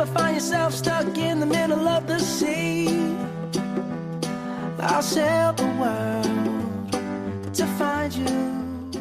[0.00, 2.88] ever find yourself stuck in the middle of the sea,
[4.80, 9.00] I'll sail the world to find you.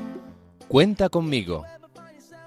[0.67, 1.65] Cuenta conmigo.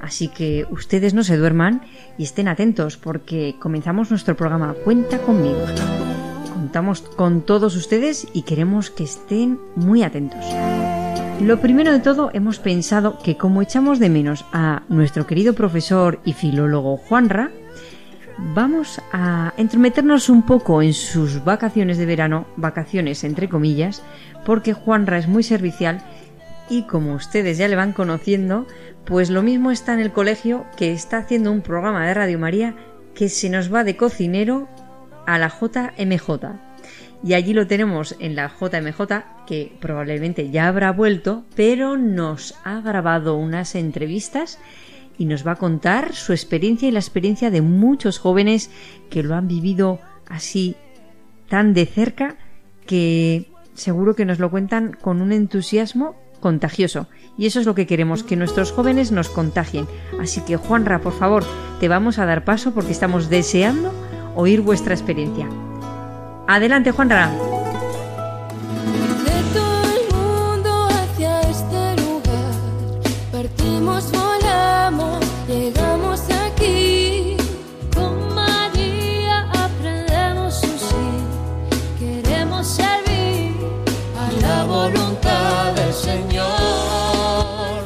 [0.00, 1.82] Así que ustedes no se duerman
[2.18, 5.64] y estén atentos porque comenzamos nuestro programa Cuenta conmigo.
[6.72, 10.42] Contamos con todos ustedes y queremos que estén muy atentos.
[11.42, 16.20] Lo primero de todo, hemos pensado que como echamos de menos a nuestro querido profesor
[16.24, 17.50] y filólogo Juanra,
[18.54, 24.02] vamos a entrometernos un poco en sus vacaciones de verano, vacaciones entre comillas,
[24.46, 26.02] porque Juanra es muy servicial
[26.70, 28.66] y como ustedes ya le van conociendo,
[29.04, 32.74] pues lo mismo está en el colegio que está haciendo un programa de Radio María
[33.14, 34.68] que se nos va de cocinero
[35.26, 36.30] a la JMJ.
[37.24, 39.00] Y allí lo tenemos en la JMJ,
[39.46, 44.58] que probablemente ya habrá vuelto, pero nos ha grabado unas entrevistas
[45.18, 48.70] y nos va a contar su experiencia y la experiencia de muchos jóvenes
[49.08, 50.74] que lo han vivido así
[51.48, 52.36] tan de cerca
[52.86, 57.06] que seguro que nos lo cuentan con un entusiasmo contagioso.
[57.38, 59.86] Y eso es lo que queremos, que nuestros jóvenes nos contagien.
[60.20, 61.44] Así que Juanra, por favor,
[61.78, 63.92] te vamos a dar paso porque estamos deseando
[64.34, 65.48] oír vuestra experiencia.
[66.46, 67.30] Adelante, Juanra.
[69.24, 72.52] De todo el mundo hacia este lugar,
[73.30, 77.36] partimos, volamos, llegamos aquí.
[77.94, 81.10] Con María aprendemos su sí,
[81.98, 83.56] queremos servir
[84.18, 86.46] a la voluntad del Señor,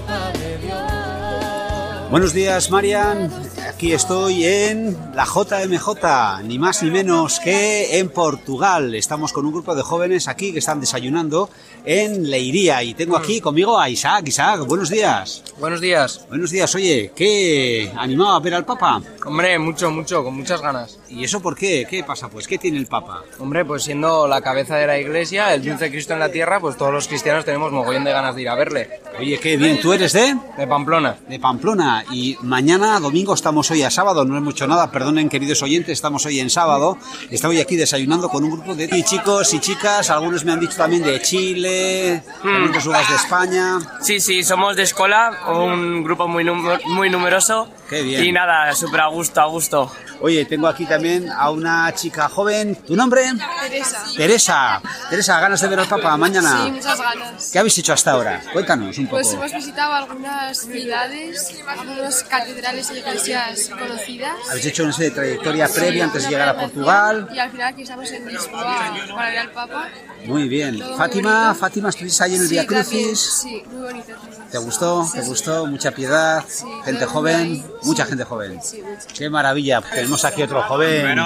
[0.07, 2.11] Padre Dios.
[2.11, 3.46] Buenos días, Marian.
[3.77, 8.95] Aquí estoy en la JMJ, ni más ni menos que en Portugal.
[8.95, 11.51] Estamos con un grupo de jóvenes aquí que están desayunando
[11.85, 14.29] en Leiría y tengo aquí conmigo a Isaac.
[14.29, 15.43] Isaac, buenos días.
[15.61, 16.25] Buenos días.
[16.31, 19.03] Buenos días, oye, ¿qué animado a ver al Papa?
[19.27, 20.99] Hombre, mucho, mucho, con muchas ganas.
[21.09, 21.87] ¿Y eso por qué?
[21.89, 22.29] ¿Qué pasa?
[22.29, 23.23] Pues, ¿qué tiene el Papa?
[23.39, 26.77] Hombre, pues siendo la cabeza de la iglesia, el dulce Cristo en la tierra, pues
[26.77, 28.89] todos los cristianos tenemos mogollón de ganas de ir a verle.
[29.19, 30.37] Oye, qué bien, ¿tú eres de?
[30.59, 31.17] De Pamplona.
[31.29, 32.05] De Pamplona.
[32.11, 36.27] Y mañana, domingo, estamos hoy a sábado, no hemos hecho nada, perdonen queridos oyentes, estamos
[36.27, 36.99] hoy en sábado.
[37.31, 40.77] Estoy aquí desayunando con un grupo de y chicos y chicas, algunos me han dicho
[40.77, 42.79] también de Chile, también de
[43.17, 43.79] España.
[44.03, 47.69] Sí, sí, somos de escuela, un grupo muy, num- muy numeroso.
[47.89, 48.25] Qué bien.
[48.25, 49.93] Y nada, súper a gusto, a gusto.
[50.21, 52.75] Oye, tengo aquí también a una chica joven.
[52.77, 53.33] ¿Tu nombre?
[53.63, 54.05] Teresa.
[54.17, 54.83] Teresa.
[55.11, 56.65] Teresa, ganas de ver al Papa mañana.
[56.65, 57.51] Sí, muchas ganas.
[57.53, 58.43] ¿Qué habéis hecho hasta ahora?
[58.53, 59.17] Cuéntanos un poco.
[59.19, 64.35] Pues hemos visitado algunas ciudades, algunas catedrales y iglesias conocidas.
[64.51, 67.29] Habéis hecho una serie de trayectoria previa antes de llegar a Portugal.
[67.33, 69.89] Y al final aquí estamos en Lisboa para ver al Papa.
[70.25, 70.79] Muy bien.
[70.79, 71.55] Todo Fátima.
[71.55, 73.21] Fátima, estuviste ahí en el Sí, Via también, Crucis.
[73.43, 74.13] Sí, muy bonito.
[74.51, 75.09] ¿Te gustó?
[75.13, 75.67] ¿Te gustó?
[75.67, 77.65] Mucha piedad, Sí, gente joven, ahí.
[77.83, 78.09] Mucha Sí.
[78.11, 78.61] gente joven.
[78.63, 78.83] Sí.
[79.15, 79.81] Qué maravilla.
[79.83, 81.19] Tenemos aquí otro joven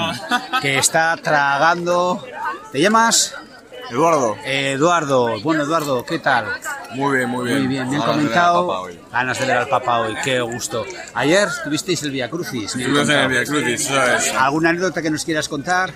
[0.63, 2.25] que está tragando.
[2.73, 3.35] ¿Te llamas?
[3.91, 4.37] Eduardo.
[4.45, 5.41] Eduardo.
[5.41, 6.47] Bueno, Eduardo, ¿qué tal?
[6.93, 7.59] Muy bien, muy bien.
[7.59, 9.01] Muy bien, me han comentado Papa hoy.
[9.11, 10.85] ganas de ver al Papa hoy, qué gusto.
[11.15, 12.77] Ayer tuvisteis el Via Crucis.
[12.77, 13.29] me han Estuvimos en el.
[13.29, 14.33] Via Crucis, eso es.
[14.35, 15.93] ¿Alguna anécdota que nos quieras contar?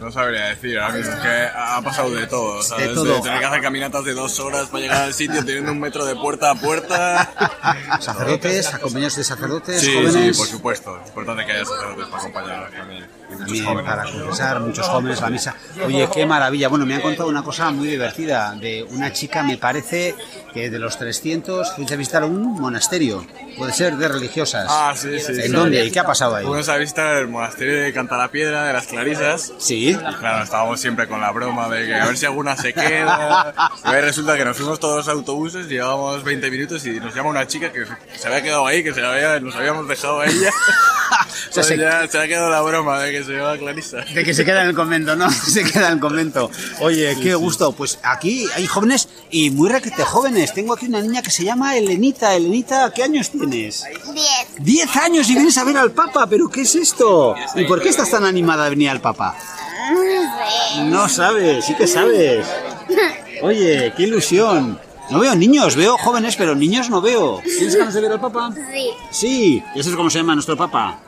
[0.00, 2.88] No sabría decir, ahora mismo es que ha pasado de todo, ¿sabes?
[2.88, 3.20] De todo.
[3.22, 6.14] tener que hacer caminatas de dos horas para llegar al sitio teniendo un metro de
[6.16, 7.32] puerta a puerta.
[8.00, 8.74] ¿Sacerdotes?
[8.74, 9.80] ¿Acompañados de sacerdotes?
[9.80, 10.36] Sí, jóvenes?
[10.36, 11.00] sí, por supuesto.
[11.00, 13.04] Es importante que haya sacerdotes para acompañar también.
[13.04, 13.84] Y muchos Jóvenes.
[13.84, 15.54] para confesar, muchos jóvenes, la misa.
[15.84, 16.68] Oye, qué maravilla.
[16.68, 20.14] Bueno, me han contado una cosa muy divertida de una chica, me parece
[20.52, 23.26] que de los 300 fuiste a visitar un monasterio.
[23.58, 24.66] Puede ser de religiosas.
[24.68, 25.32] Ah, sí, sí.
[25.32, 25.48] ¿En sí.
[25.48, 25.84] dónde?
[25.84, 26.44] ¿Y qué ha pasado ahí?
[26.44, 29.52] Fuimos a visitar el monasterio de Cantalapiedra de las Clarisas.
[29.58, 29.90] Sí.
[29.90, 33.54] Y claro, estábamos siempre con la broma de que a ver si alguna se queda.
[33.84, 37.30] Y ahí resulta que nos fuimos todos los autobuses, llevábamos 20 minutos y nos llama
[37.30, 37.84] una chica que
[38.16, 40.50] se había quedado ahí, que se había, nos habíamos dejado a ella.
[41.50, 43.98] O sea, se- ya se ha quedado la broma de que se Clarisa.
[44.14, 45.30] De que se queda en el convento, ¿no?
[45.54, 46.50] Se queda en el convento.
[46.80, 47.72] Oye, qué gusto.
[47.72, 50.52] Pues aquí hay jóvenes y muy requete jóvenes.
[50.52, 52.34] Tengo aquí una niña que se llama Elenita.
[52.34, 53.50] Elenita, ¿qué años tienes?
[53.50, 53.84] Diez.
[54.58, 57.34] Diez años y vienes a ver al Papa, pero ¿qué es esto?
[57.54, 59.36] ¿Y por qué estás tan animada de venir al Papa?
[60.86, 62.46] No sabes, sí que sabes.
[63.42, 64.78] Oye, qué ilusión.
[65.10, 67.40] No veo niños, veo jóvenes, pero niños no veo.
[67.44, 68.50] ¿Tienes ganas de ver al Papa?
[68.72, 68.90] Sí.
[69.10, 69.62] Sí.
[69.74, 70.98] ¿Y eso es cómo se llama nuestro Papa?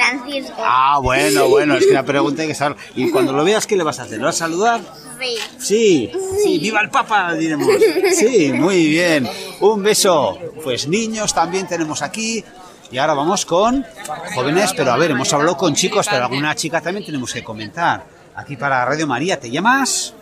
[0.00, 0.54] Francisco.
[0.58, 2.76] Ah, bueno, bueno, es que la pregunta hay que saber.
[2.96, 4.18] Y cuando lo veas, ¿qué le vas a hacer?
[4.18, 4.80] ¿Le vas a saludar?
[5.18, 5.36] Sí.
[5.58, 6.12] Sí,
[6.42, 7.68] sí, viva el Papa, diremos.
[8.14, 9.28] Sí, muy bien.
[9.60, 10.38] Un beso.
[10.64, 12.42] Pues niños también tenemos aquí.
[12.90, 13.84] Y ahora vamos con
[14.34, 18.04] jóvenes, pero a ver, hemos hablado con chicos, pero alguna chica también tenemos que comentar.
[18.34, 20.14] Aquí para Radio María, ¿te llamas?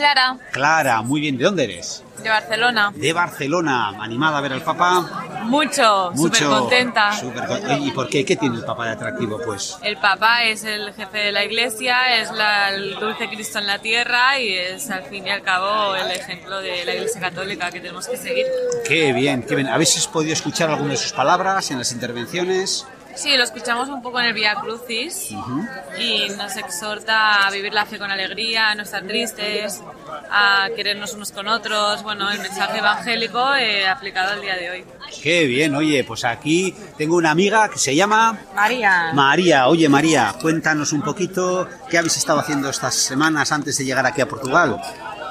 [0.00, 1.36] Clara, Clara, muy bien.
[1.36, 2.02] ¿De dónde eres?
[2.22, 2.92] de Barcelona.
[2.94, 5.40] De Barcelona, animada a ver al Papa.
[5.44, 7.12] Mucho, súper contenta.
[7.18, 8.24] súper con- ¿Y por qué?
[8.26, 9.78] ¿Qué tiene el Papa de atractivo, pues?
[9.82, 13.78] El Papa es el jefe de la Iglesia, es la- el dulce Cristo en la
[13.78, 17.80] tierra y es al fin y al cabo el ejemplo de la Iglesia Católica que
[17.80, 18.44] tenemos que seguir.
[18.86, 19.68] Qué bien, qué bien.
[19.68, 22.86] ¿Habéis podido escuchar alguna de sus palabras en las intervenciones?
[23.14, 25.66] Sí, lo escuchamos un poco en el Via Crucis Ujú.
[25.98, 29.82] y nos exhorta a vivir la fe con alegría, a no estar tristes,
[30.30, 32.02] a querernos unos con otros.
[32.02, 34.84] Bueno, el mensaje evangélico eh, aplicado al día de hoy.
[35.22, 39.10] Qué bien, oye, pues aquí tengo una amiga que se llama María.
[39.12, 39.68] María.
[39.68, 44.20] Oye, María, cuéntanos un poquito qué habéis estado haciendo estas semanas antes de llegar aquí
[44.20, 44.80] a Portugal.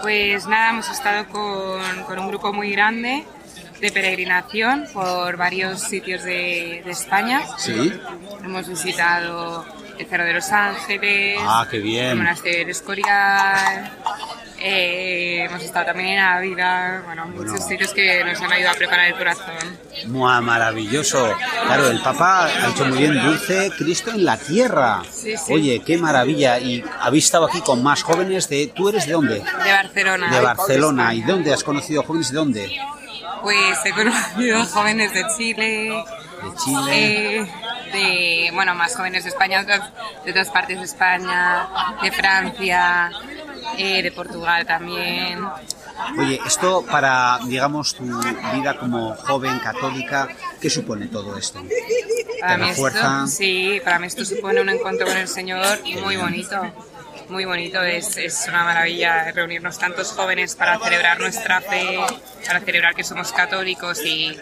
[0.01, 3.25] Pues nada, hemos estado con, con un grupo muy grande
[3.81, 7.41] de peregrinación por varios sitios de, de España.
[7.57, 7.93] Sí.
[8.43, 9.65] Hemos visitado
[9.97, 12.05] el Cerro de los Ángeles, Ah, qué bien.
[12.11, 13.91] el Monasterio del Escorial,
[14.61, 19.07] eh, hemos estado también en Ávila, bueno, muchos sitios que nos han ayudado a preparar
[19.07, 19.55] el corazón.
[20.07, 21.33] Mua, maravilloso.
[21.65, 25.01] Claro, el Papa ha hecho muy bien dulce Cristo en la tierra.
[25.11, 25.53] Sí, sí.
[25.53, 26.59] Oye, qué maravilla.
[26.59, 28.67] Y habéis estado aquí con más jóvenes de...
[28.73, 29.35] ¿Tú eres de dónde?
[29.35, 30.29] De Barcelona.
[30.33, 31.13] De Barcelona.
[31.13, 32.79] ¿Y dónde has conocido jóvenes de dónde?
[33.41, 36.03] Pues he conocido jóvenes de Chile,
[36.43, 37.37] De Chile.
[37.37, 37.51] eh,
[37.93, 41.67] de, bueno, más jóvenes de España, de otras partes de España,
[42.01, 43.11] de Francia,
[43.77, 45.43] eh, de Portugal también.
[46.17, 48.03] Oye, esto para, digamos, tu
[48.53, 50.27] vida como joven católica,
[50.61, 51.61] ¿qué supone todo esto?
[52.39, 56.15] Para ¿Te mí, esto, sí, para mí esto supone un encuentro con el Señor muy
[56.15, 56.61] bonito.
[57.29, 61.99] Muy bonito, es, es una maravilla reunirnos tantos jóvenes para celebrar nuestra fe,
[62.45, 64.35] para celebrar que somos católicos y,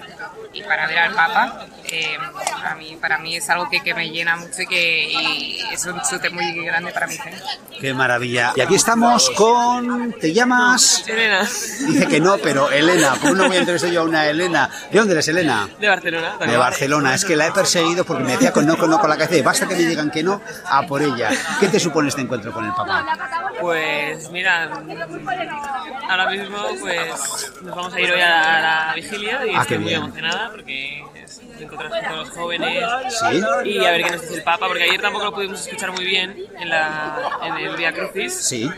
[0.53, 1.65] y para ver al Papa.
[1.89, 2.17] Eh,
[2.65, 5.86] a mí, para mí es algo que, que me llena mucho y que y es
[5.86, 7.32] un chute muy grande para mi fe.
[7.79, 8.53] Qué maravilla.
[8.56, 10.13] Y aquí estamos con...
[10.13, 11.03] ¿Te llamas?
[11.08, 11.41] Elena.
[11.88, 13.15] Dice que no, pero Elena.
[13.15, 14.70] ¿Por qué no voy a entrevistar yo a una Elena?
[14.91, 15.70] ¿De dónde eres, Elena?
[15.79, 16.38] De Barcelona.
[16.39, 17.15] De Barcelona.
[17.15, 19.38] Es que la he perseguido porque me decía con no, con no, con la cabeza.
[19.38, 21.29] Y Basta que me digan que no, a por ella.
[21.60, 22.74] ¿Qué te supone este encuentro con el
[23.60, 24.69] Pues mira,
[26.10, 29.62] ahora mismo pues nos vamos a ir hoy a la, a la vigilia y Ah,
[29.62, 30.03] estoy muy bien.
[30.03, 33.41] emocionada porque es encontrar con los jóvenes Sí.
[33.65, 36.05] y a ver qué nos dice el Papa, porque ayer tampoco lo pudimos escuchar muy
[36.05, 38.69] bien en, la, en el Via Crucis, Sí.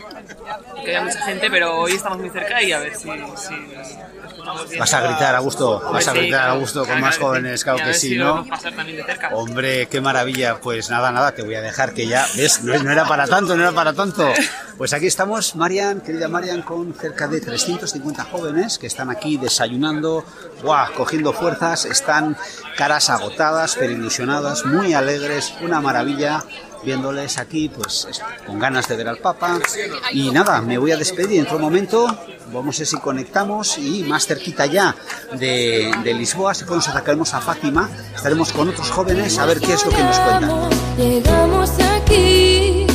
[0.76, 4.78] que había mucha gente, pero hoy estamos muy cerca y a ver si, si.
[4.78, 7.94] Vas a gritar a gusto, vas a gritar a gusto con más jóvenes, claro que
[7.94, 8.44] sí, ¿no?
[9.32, 10.60] Hombre, qué maravilla.
[10.60, 12.62] Pues nada, nada, te voy a dejar que ya, ¿ves?
[12.64, 14.32] No, no era para tanto, no era para tanto.
[14.76, 20.24] Pues aquí estamos, Marian, querida Marian, con cerca de 350 jóvenes que están aquí desayunando,
[20.62, 20.90] ¡buah!
[20.96, 22.36] cogiendo fuerzas, están
[22.76, 26.44] caras agotadas, pero ilusionadas, muy alegres, una maravilla
[26.82, 28.08] viéndoles aquí pues
[28.46, 29.58] con ganas de ver al Papa.
[30.12, 31.40] Y nada, me voy a despedir.
[31.40, 32.06] En otro momento
[32.52, 34.94] vamos a ver si conectamos y más cerquita ya
[35.34, 39.74] de, de Lisboa, si podemos acercarnos a Fátima, estaremos con otros jóvenes a ver qué
[39.74, 40.70] es lo que nos cuentan.
[40.96, 42.86] Llegamos aquí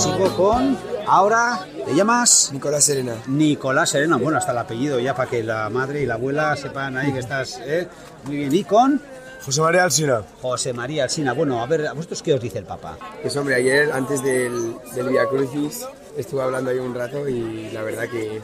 [0.00, 2.50] Sigo con Ahora, ¿te llamas?
[2.52, 3.14] Nicolás Serena.
[3.26, 6.96] Nicolás Serena, bueno, hasta el apellido ya para que la madre y la abuela sepan
[6.96, 7.88] ahí que estás, ¿eh?
[8.24, 9.00] Muy bien, ¿y con?
[9.44, 10.22] José María Alsina.
[10.42, 11.32] José María Alsina.
[11.32, 12.98] Bueno, a ver, ¿a vosotros qué os dice el Papa?
[13.22, 17.82] Pues hombre, ayer antes del, del Via Crucis estuve hablando ahí un rato y la
[17.82, 18.42] verdad que,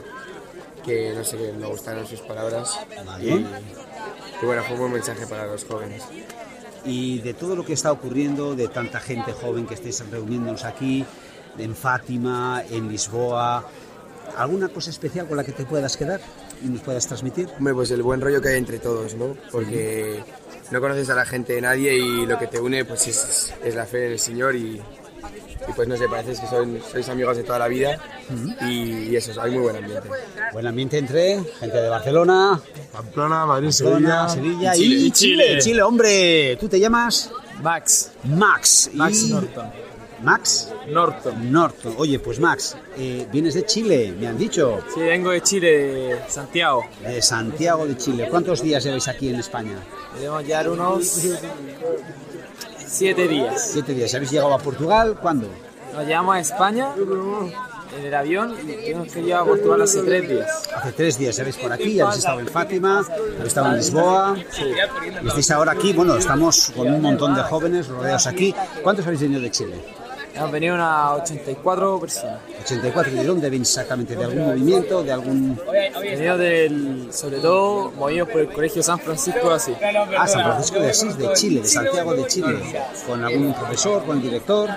[0.85, 2.81] que no sé, que me gustaron sus palabras.
[3.05, 3.25] Vale.
[3.25, 6.03] Y, y bueno, fue un buen mensaje para los jóvenes.
[6.85, 11.05] Y de todo lo que está ocurriendo, de tanta gente joven que estáis reuniéndonos aquí,
[11.59, 13.65] en Fátima, en Lisboa,
[14.37, 16.21] ¿alguna cosa especial con la que te puedas quedar
[16.65, 17.49] y nos puedas transmitir?
[17.59, 19.37] Hombre, pues el buen rollo que hay entre todos, ¿no?
[19.51, 20.23] Porque
[20.71, 23.75] no conoces a la gente de nadie y lo que te une pues es, es
[23.75, 24.81] la fe en el Señor y,
[25.69, 27.99] y, pues no sé, parece que son, sois amigos de toda la vida
[28.63, 30.09] y, y eso, hay muy buen ambiente.
[30.53, 32.61] Buen ambiente entre gente de Barcelona,
[32.93, 35.59] Pamplona, Madrid, Barcelona, Sevilla y, Chile.
[35.61, 35.83] Chile.
[35.83, 36.57] hombre.
[36.61, 37.31] ¿Tú te llamas?
[37.63, 38.13] Max.
[38.25, 38.91] Max.
[38.95, 39.71] Max Y- Norton.
[40.23, 41.53] Max Norton.
[41.53, 41.95] Norton.
[41.99, 44.81] Oye, pues Max, eh, vienes de Chile, me han dicho.
[44.95, 46.85] Sí, vengo de Chile, de Santiago.
[47.03, 48.29] De Santiago de Chile.
[48.31, 49.77] ¿Cuántos días lleváis aquí en España?
[50.15, 51.23] Debemos llevar unos
[52.87, 53.71] siete días.
[53.73, 54.15] Siete días.
[54.15, 55.19] ¿Habéis llegado a Portugal?
[55.21, 55.49] ¿Cuándo?
[55.93, 56.89] Nos llevamos a España
[57.99, 60.63] en el avión y que llegar a Portugal hace tres días.
[60.75, 64.37] Hace tres días habéis por aquí, habéis estado en Fátima, habéis estado en Lisboa.
[65.23, 68.55] Y estáis ahora aquí, bueno, estamos con un montón de jóvenes rodeados aquí.
[68.83, 69.75] ¿Cuántos habéis venido de Chile?
[70.37, 72.41] Hemos venido unas 84 personas.
[72.63, 73.13] 84.
[73.13, 74.15] ¿De dónde venís exactamente?
[74.15, 75.03] ¿De algún movimiento?
[75.03, 75.59] ¿De algún...?
[76.01, 79.77] Venido del, sobre todo, movidos por el Colegio San Francisco de Asís.
[80.19, 82.83] Ah, San Francisco de Asís, de Chile, de Santiago de Chile.
[83.07, 84.71] ¿Con algún profesor, con el director?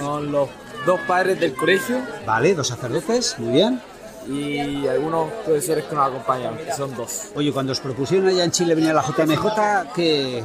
[0.00, 0.48] Con los
[0.86, 3.82] dos padres del colegio Vale, dos sacerdotes, muy bien.
[4.28, 7.30] y algunos profesores que nos acompañan, que son dos.
[7.34, 10.42] Oye, cuando os propusieron allá en Chile venir a la JMJ, que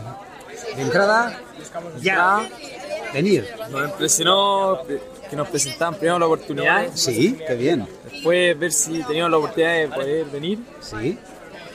[0.75, 1.39] de entrada,
[2.01, 2.47] ya,
[3.15, 3.47] venir.
[3.71, 4.79] Nos impresionó
[5.29, 6.85] que nos presentaban primero la oportunidad.
[6.93, 7.87] Sí, qué bien.
[8.11, 10.59] Después ver si teníamos la oportunidad de poder venir.
[10.81, 11.17] Sí.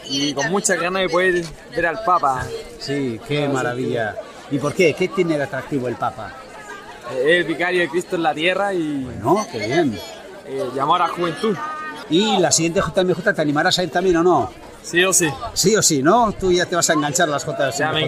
[0.09, 1.45] Y con muchas ganas de poder
[1.75, 2.47] ver al Papa.
[2.79, 4.17] Sí, qué maravilla.
[4.51, 4.95] ¿Y por qué?
[4.95, 6.33] ¿Qué tiene de atractivo el Papa?
[7.17, 9.47] Es el vicario de Cristo en la tierra y ¿No?
[9.51, 9.99] Qué bien.
[10.47, 11.57] eh, llamó a la juventud.
[12.09, 14.51] ¿Y la siguiente JMJ te animarás a ir también o no?
[14.83, 15.29] Sí o sí.
[15.55, 16.33] Sí o sí, ¿no?
[16.33, 17.45] Tú ya te vas a enganchar las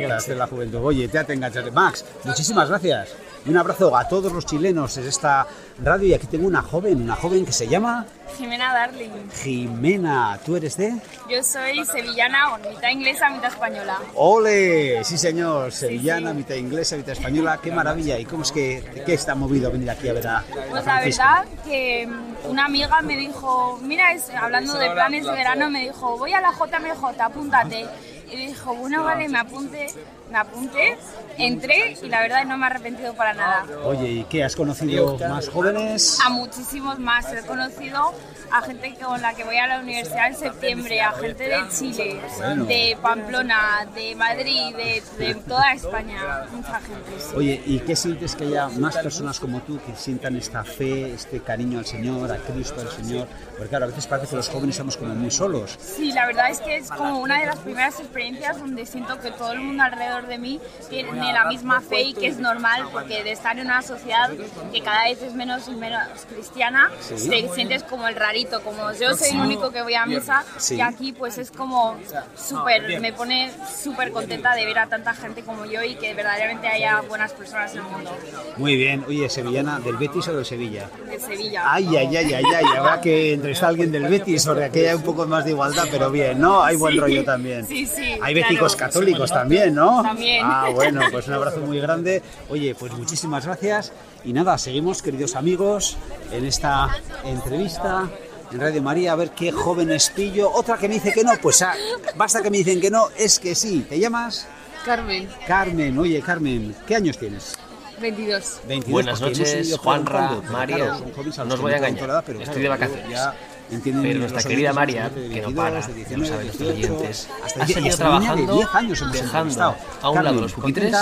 [0.04, 0.32] enganché.
[0.32, 0.78] de la juventud.
[0.82, 1.70] Oye, ya te enganchaste.
[1.70, 3.10] Max, muchísimas gracias.
[3.44, 5.46] Y un abrazo a todos los chilenos en esta
[5.82, 6.06] radio.
[6.08, 8.06] Y aquí tengo una joven, una joven que se llama
[8.38, 9.10] Jimena Darling.
[9.42, 10.38] Jimena.
[10.44, 10.94] ¿Tú eres de?
[11.28, 13.98] Yo soy sevillana, mitad inglesa, mitad española.
[14.14, 15.02] ¡Ole!
[15.04, 15.72] Sí, señor.
[15.72, 17.58] Sevillana, mitad inglesa, mitad española.
[17.62, 18.18] ¡Qué maravilla!
[18.18, 21.44] ¿Y cómo es que qué está movido venir aquí a ver a, Pues la verdad
[21.64, 26.16] que mm, una amiga me dijo, mira, es- hablando de planes de verano, me dijo,
[26.16, 27.86] voy a la JMJ, apúntate.
[28.32, 29.88] Y dijo, bueno, vale, me apunté,
[30.30, 30.96] me apunté,
[31.36, 33.66] entré y la verdad no me he arrepentido para nada.
[33.84, 34.42] Oye, ¿y qué?
[34.42, 36.18] ¿Has conocido más jóvenes?
[36.24, 37.30] A muchísimos más.
[37.32, 38.14] He conocido
[38.52, 42.20] a gente con la que voy a la universidad en septiembre, a gente de Chile,
[42.38, 42.64] Bueno.
[42.66, 46.44] de Pamplona, de Madrid, de, de toda España.
[46.50, 47.10] Mucha gente.
[47.18, 47.34] sí.
[47.36, 51.40] Oye, ¿y qué sientes que haya más personas como tú que sientan esta fe, este
[51.40, 53.26] cariño al Señor, a Cristo, al Señor?
[53.52, 55.76] Porque claro, a veces parece que los jóvenes somos como muy solos.
[55.80, 59.30] Sí, la verdad es que es como una de las primeras experiencias donde siento que
[59.30, 63.22] todo el mundo alrededor de mí tiene la misma fe y que es normal porque
[63.24, 64.30] de estar en una sociedad
[64.72, 67.28] que cada vez es menos y menos cristiana, Sí.
[67.30, 70.76] te sientes como el rarito, como yo soy el único que voy a misa Sí.
[70.76, 71.96] y aquí pues es como
[72.36, 73.50] súper, me pone
[73.82, 77.72] súper contenta de ver a tanta gente como yo y que verdaderamente haya buenas personas
[77.72, 78.10] en el mundo
[78.56, 79.04] Muy bien.
[79.08, 80.88] Oye, sevillana, ¿del Betis o del Sevilla?
[81.08, 81.62] de Sevilla.
[81.66, 82.64] Ay, ay, ay, ay, ay.
[82.76, 85.84] Habrá que entrevistar a alguien del Betis porque aquí hay un poco más de igualdad,
[85.90, 86.62] pero bien, ¿no?
[86.62, 87.66] Hay buen Sí, rollo también.
[87.66, 88.18] Sí, sí.
[88.22, 88.92] Hay béticos claro.
[88.92, 90.02] católicos también, ¿no?
[90.02, 90.44] También.
[90.44, 92.22] Ah, bueno, pues un abrazo muy grande.
[92.48, 93.92] Oye, pues muchísimas gracias.
[94.24, 95.96] Y nada, seguimos, queridos amigos,
[96.30, 96.90] en esta
[97.24, 98.08] entrevista
[98.52, 100.50] en Radio María, a ver qué jóvenes pillo.
[100.52, 101.74] Otra que me dice que no, pues ah,
[102.16, 103.86] basta que me dicen que no, es que sí.
[103.88, 104.46] ¿Te llamas?
[104.84, 105.98] Carmen, Carmen.
[105.98, 107.56] Oye, Carmen, ¿qué años tienes?
[108.00, 108.60] 22.
[108.66, 112.04] 22, Buenas noches, Juanra, claro, a los No os voy a engañar.
[112.04, 113.10] edad, pero Estoy claro, de vacaciones.
[113.10, 113.34] ya
[113.70, 116.46] entienden Pero nuestra querida que María, que no 22, para, de que no 19, saben
[116.46, 120.24] nuestros 18, oyentes, hasta ha seguido hasta niña de trabajando, 10 años dejando a un
[120.24, 120.94] lado los pupitres.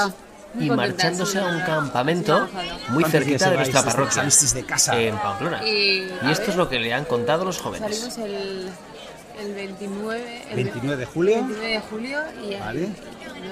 [0.58, 2.48] Y marchándose a un campamento
[2.88, 4.28] muy ¿Cuántos días cerquita de nuestra parroquia,
[4.98, 5.66] en Pamplona.
[5.66, 7.96] Y, esto es lo que le han contado los jóvenes.
[7.96, 8.68] Salimos el,
[9.40, 11.34] el 29, el 29 de julio.
[11.36, 12.88] 29 de julio y, Vale.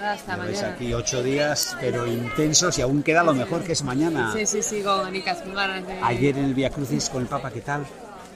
[0.05, 0.69] hasta mañana.
[0.69, 4.33] aquí ocho días, pero intensos y aún queda lo mejor que es mañana.
[4.35, 5.13] Sí, sí, sí, con
[5.55, 5.99] ganas de...
[6.03, 7.87] Ayer en el Via Crucis con el Papa, ¿qué tal?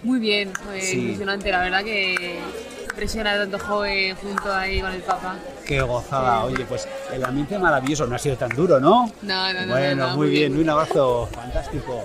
[0.02, 0.98] Muy bien, fue Sí.
[0.98, 2.40] impresionante, la verdad que
[2.84, 5.36] impresiona tanto joven junto ahí con el Papa.
[5.66, 6.44] Qué gozada.
[6.44, 9.10] Oye, pues el ambiente maravilloso, no ha sido tan duro, ¿no?
[9.22, 10.64] No, no, no, Bueno, no, no, muy bien, bien.
[10.64, 12.04] un abrazo fantástico.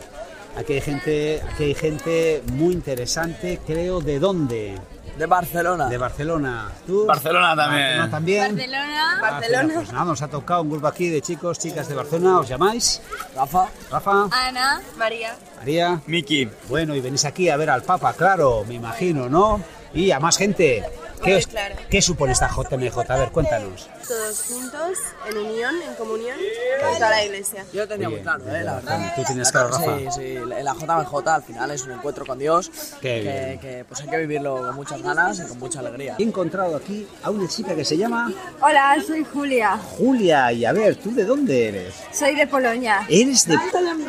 [0.58, 4.76] Aquí hay gente, aquí hay gente muy interesante, creo, ¿de dónde?
[5.18, 5.88] De Barcelona.
[5.90, 6.72] De Barcelona.
[6.86, 7.06] ¿Tú?
[7.08, 7.82] Barcelona también.
[7.98, 8.56] Barcelona también.
[8.56, 9.18] Barcelona.
[9.22, 9.74] Barcelona.
[9.76, 12.40] Pues nada, nos ha tocado un grupo aquí de chicos, chicas de Barcelona.
[12.40, 13.02] ¿Os llamáis?
[13.36, 13.68] Rafa.
[13.90, 14.28] Rafa.
[14.32, 14.80] Ana.
[14.96, 15.36] María.
[15.58, 16.02] María.
[16.06, 16.48] Miki.
[16.70, 19.60] Bueno, y venís aquí a ver al Papa, claro, me imagino, ¿no?
[19.94, 20.84] Y a más gente.
[21.24, 21.76] ¿Qué, os- claro.
[21.90, 22.98] ¿Qué supone esta JMJ?
[23.12, 23.90] A ver, cuéntanos.
[24.08, 24.98] Todos juntos,
[25.30, 26.38] en unión, en comunión,
[26.82, 27.66] con toda la iglesia.
[27.74, 29.14] Yo lo tenía Muy muy claro, eh, la verdad.
[29.16, 29.98] Tú tienes claro, Rafa.
[29.98, 32.70] Sí, sí, la la JMJ al final es un encuentro con Dios
[33.02, 33.60] Qué que, bien.
[33.60, 36.16] que, pues hay que vivirlo con muchas ganas y con mucha alegría.
[36.20, 38.32] He encontrado aquí a una chica que se llama
[38.62, 39.78] Hola, soy Julia.
[39.98, 40.52] Julia.
[40.54, 41.94] Y a ver, ¿tú de dónde eres?
[42.14, 43.06] Soy de Polonia.
[43.10, 43.58] ¿Eres de...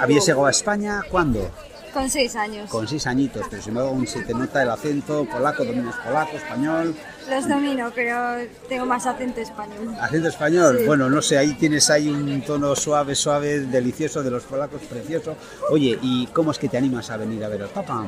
[0.00, 1.50] ¿Habías llegado a España cuándo?
[1.98, 2.70] Con seis años.
[2.70, 6.36] Con seis añitos, pero sin embargo aún se te nota el acento polaco, dominas polaco,
[6.36, 6.94] español,
[7.28, 8.36] Los domino, pero
[8.68, 9.96] tengo más acento español.
[10.00, 10.76] acento español.
[10.78, 10.86] Sí.
[10.86, 15.34] Bueno, no sé, ahí tienes ahí un tono suave, suave, delicioso de los polacos, precioso.
[15.70, 18.04] Oye, ¿y cómo es que te animas a venir a ver al Papa?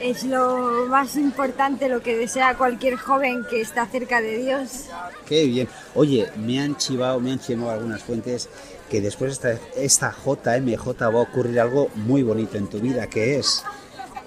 [0.00, 4.86] Es lo más importante, lo que desea cualquier joven que está cerca de Dios.
[5.26, 5.68] Qué bien.
[5.94, 8.48] Oye, me han chivado, me han chivado algunas fuentes
[8.92, 13.06] que después de esta, esta JMJ va a ocurrir algo muy bonito en tu vida,
[13.06, 13.64] que es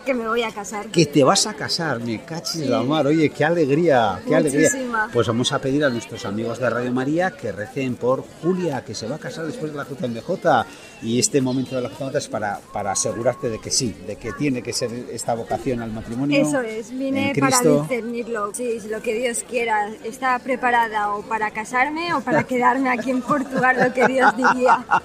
[0.05, 0.85] Que me voy a casar.
[0.87, 2.65] que te vas a casar, me cachis Sí.
[2.67, 3.07] la mar.
[3.07, 4.69] Oye, qué alegría, qué alegría.
[4.71, 5.09] Muchísima.
[5.11, 8.93] Pues vamos a pedir a nuestros amigos de Radio María que recen por Julia, que
[8.93, 10.65] se va a casar después de la JMJ.
[11.01, 14.31] Y este momento de la JMJ es para, para asegurarte de que sí, de que
[14.33, 16.39] tiene que ser esta vocación al matrimonio.
[16.41, 18.51] Eso es, vine para discernirlo.
[18.53, 19.89] Sí, lo que Dios quiera.
[20.03, 24.85] ¿Está preparada o para casarme o para quedarme aquí en Portugal, lo que Dios diría?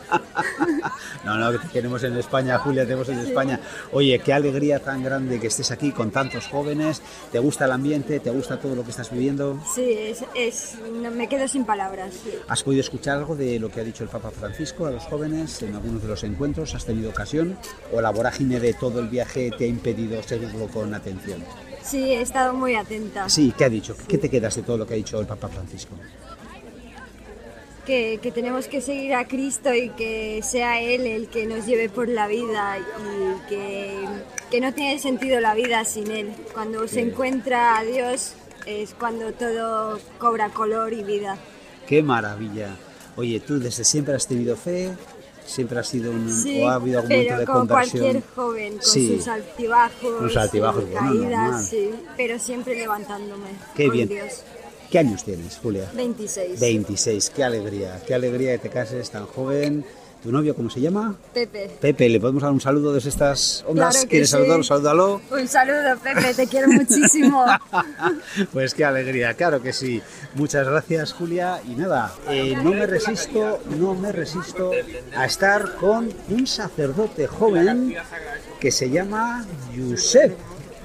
[1.24, 3.60] No, no, queremos en España, Julia, tenemos en España.
[3.92, 7.00] Oye, qué alegría tan grande que estés aquí con tantos jóvenes.
[7.30, 8.18] ¿Te gusta el ambiente?
[8.18, 9.56] ¿Te gusta todo lo que estás viviendo?
[9.72, 12.12] Sí, es, es- no, me quedo sin palabras.
[12.24, 12.30] sí.
[12.48, 15.62] ¿Has podido escuchar algo de lo que ha dicho el Papa Francisco a los jóvenes
[15.62, 16.74] en algunos de los encuentros?
[16.74, 17.56] ¿Has tenido ocasión?
[17.92, 21.44] ¿O la vorágine de todo el viaje te ha impedido seguirlo con atención?
[21.84, 23.28] Sí, he estado muy atenta.
[23.28, 23.94] Sí, ¿qué ha dicho?
[24.08, 25.94] ¿Qué te quedas de todo lo que ha dicho el Papa Francisco?
[27.86, 31.88] Que, que tenemos que seguir a Cristo y que sea Él el que nos lleve
[31.88, 33.94] por la vida y que,
[34.50, 36.32] que no tiene sentido la vida sin Él.
[36.52, 38.32] Cuando se encuentra a Dios
[38.66, 41.36] es cuando todo cobra color y vida.
[41.86, 42.76] ¡Qué maravilla!
[43.16, 44.90] Oye, tú desde siempre has tenido fe,
[45.44, 46.30] siempre has sido un...
[46.32, 48.02] Sí, o ha habido algún momento de como conversión.
[48.02, 49.16] cualquier joven, con Sí.
[49.16, 53.48] sus altibajos, Sus altibajos, sus bueno, caídas, sí, pero siempre levantándome.
[53.74, 54.08] Qué con bien.
[54.08, 54.42] Dios.
[54.90, 55.88] ¿Qué años tienes, Julia?
[55.94, 56.58] 26.
[56.60, 59.84] 26, qué alegría, qué alegría que te cases tan joven.
[60.22, 61.14] ¿Tu novio cómo se llama?
[61.32, 61.70] Pepe.
[61.80, 63.94] Pepe, ¿le podemos dar un saludo desde estas ondas?
[63.94, 64.32] Claro que ¿Quieres sí.
[64.32, 64.64] saludarlo?
[64.64, 65.22] Salúdalo.
[65.30, 67.44] Un saludo, Pepe, te quiero muchísimo.
[68.52, 70.02] Pues qué alegría, claro que sí.
[70.34, 71.60] Muchas gracias, Julia.
[71.66, 74.72] Y nada, eh, no me resisto, no me resisto
[75.16, 77.94] a estar con un sacerdote joven
[78.60, 79.44] que se llama
[79.76, 80.36] Josep.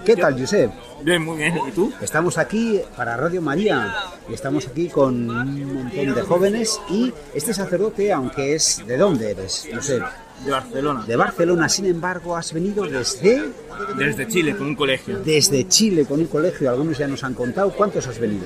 [0.06, 0.72] ¿Qué tal, Josep?
[1.02, 1.60] Bien, muy bien.
[1.68, 1.91] ¿Y tú?
[2.00, 3.94] Estamos aquí para Radio María
[4.30, 8.84] y estamos aquí con un montón de jóvenes y este sacerdote, aunque es...
[8.86, 10.04] ¿De dónde eres, Josep?
[10.46, 11.06] De Barcelona.
[11.08, 13.50] De Barcelona, sin embargo, has venido desde...
[13.98, 15.20] Desde Chile, con un colegio.
[15.20, 17.72] Desde Chile con un colegio, algunos ya nos han contado.
[17.72, 18.46] ¿Cuántos has venido?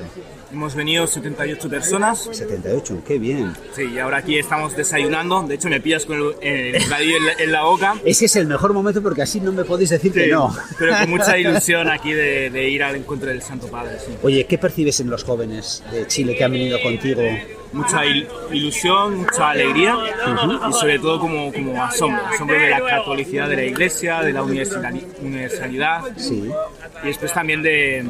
[0.51, 2.27] Hemos venido 78 personas.
[2.31, 3.53] 78, qué bien.
[3.75, 5.43] Sí, y ahora aquí estamos desayunando.
[5.43, 7.95] De hecho, me pillas con el, el bocadillo en la, en la boca.
[8.03, 10.55] Ese es el mejor momento porque así no me podéis decir que Sí, no.
[10.77, 13.97] Pero con mucha ilusión aquí de, de ir al encuentro del Santo Padre.
[13.99, 14.11] sí.
[14.23, 17.21] Oye, ¿qué percibes en los jóvenes de Chile que han venido contigo?
[17.71, 19.95] Mucha il- ilusión, mucha alegría
[20.67, 22.25] y sobre todo como, como asombro.
[22.25, 26.01] Asombro de la catolicidad de la iglesia, de la universalidad.
[26.17, 26.49] Sí.
[27.03, 28.03] Y después también de,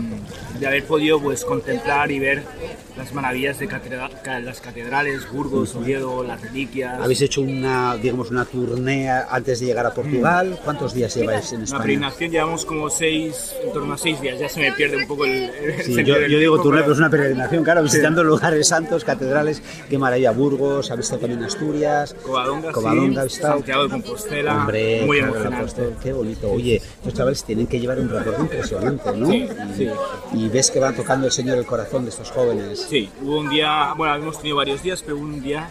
[0.59, 2.88] de haber podido pues, contemplar y ver mulher.
[2.99, 6.99] Las maravillas de catedra- ca- las catedrales, Burgos, Oviedo, las reliquias.
[7.01, 10.59] Habéis hecho una, digamos, una turnea antes de llegar a Portugal.
[10.65, 11.81] ¿Cuántos días lleváis en La España?
[11.83, 15.23] peregrinación llevamos como seis, en torno a seis días, ya se me pierde un poco
[15.25, 17.85] el, el Sí, yo, yo digo turnea, pero- pero es una peregrinación, claro, Sí.
[17.85, 23.39] visitando lugares santos, catedrales, qué maravilla, Burgos, habéis estado también Asturias, Covadonga, Covadonga, sí.
[23.41, 25.81] Santiago de Compostela, Hombre, muy emocionante.
[26.03, 26.51] qué bonito.
[26.51, 29.27] Oye, estos chavales tienen que llevar un recorrido impresionante, ¿no?
[29.27, 29.87] Sí, y, sí.
[30.33, 32.87] y ves que va tocando el Señor el corazón de estos jóvenes.
[32.89, 35.69] Sí, hubo un día, bueno, hemos tenido varios días, pero hubo un día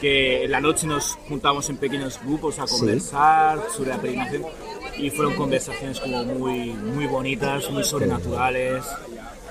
[0.00, 2.76] que en la noche nos juntamos en pequeños grupos a Sí.
[2.78, 4.42] conversar sobre la peregrinación
[4.98, 8.84] y fueron conversaciones como muy, muy bonitas, muy sobrenaturales.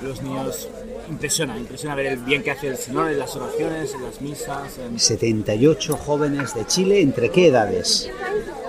[0.01, 0.67] Los niños
[1.09, 4.77] impresiona, impresiona ver el bien que hace el Señor en las oraciones, en las misas,
[4.77, 8.09] en- 78 jóvenes de Chile, ¿entre qué edades?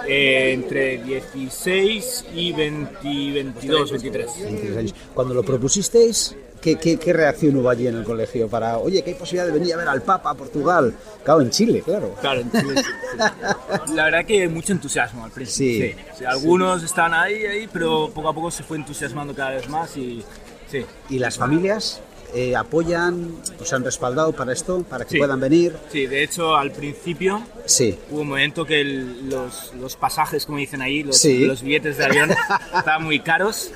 [0.09, 2.99] eh, entre 16 y 20,
[3.35, 4.27] 22, 23.
[4.43, 4.95] 23 años.
[5.15, 9.11] Cuando lo propusisteis, ¿Qué, qué, qué reacción hubo allí en el colegio para, oye, que
[9.11, 10.95] hay posibilidad de venir a ver al Papa a Portugal?
[11.25, 12.15] Claro, en Chile, claro.
[12.21, 13.95] Claro, en Chile sí, sí.
[13.97, 15.89] La verdad que mucho entusiasmo al principio.
[15.89, 16.19] Sí.
[16.19, 19.97] Sí, algunos están ahí, ahí, pero poco a poco se fue entusiasmando cada vez más
[19.97, 20.25] y
[20.71, 20.87] sí.
[21.11, 22.01] ¿Y las familias
[22.35, 25.19] eh, apoyan, os han respaldado para esto, para que Sí.
[25.19, 25.77] puedan venir?
[25.91, 27.99] Sí, de hecho al principio Sí.
[28.11, 31.45] hubo un momento que el- los, los pasajes, como dicen ahí, los, Sí.
[31.45, 32.31] los billetes de avión
[32.75, 33.71] estaban muy caros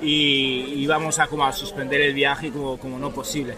[0.00, 3.54] y íbamos a como a suspender el viaje como, como no posible.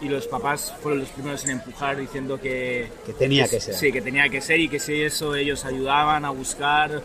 [0.00, 2.88] Y los papás fueron los primeros en empujar diciendo que...
[3.06, 3.74] Que tenía que ser.
[3.74, 7.00] Sí, que tenía que ser y que si eso ellos ayudaban a buscar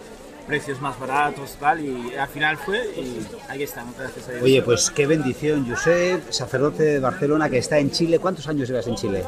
[0.49, 4.43] precios más baratos tal y al final fue y ahí estamos, gracias a.
[4.43, 8.17] Oye, pues qué bendición, Josep, sacerdote de Barcelona que está en Chile.
[8.17, 9.23] ¿Cuántos años llevas en Chile?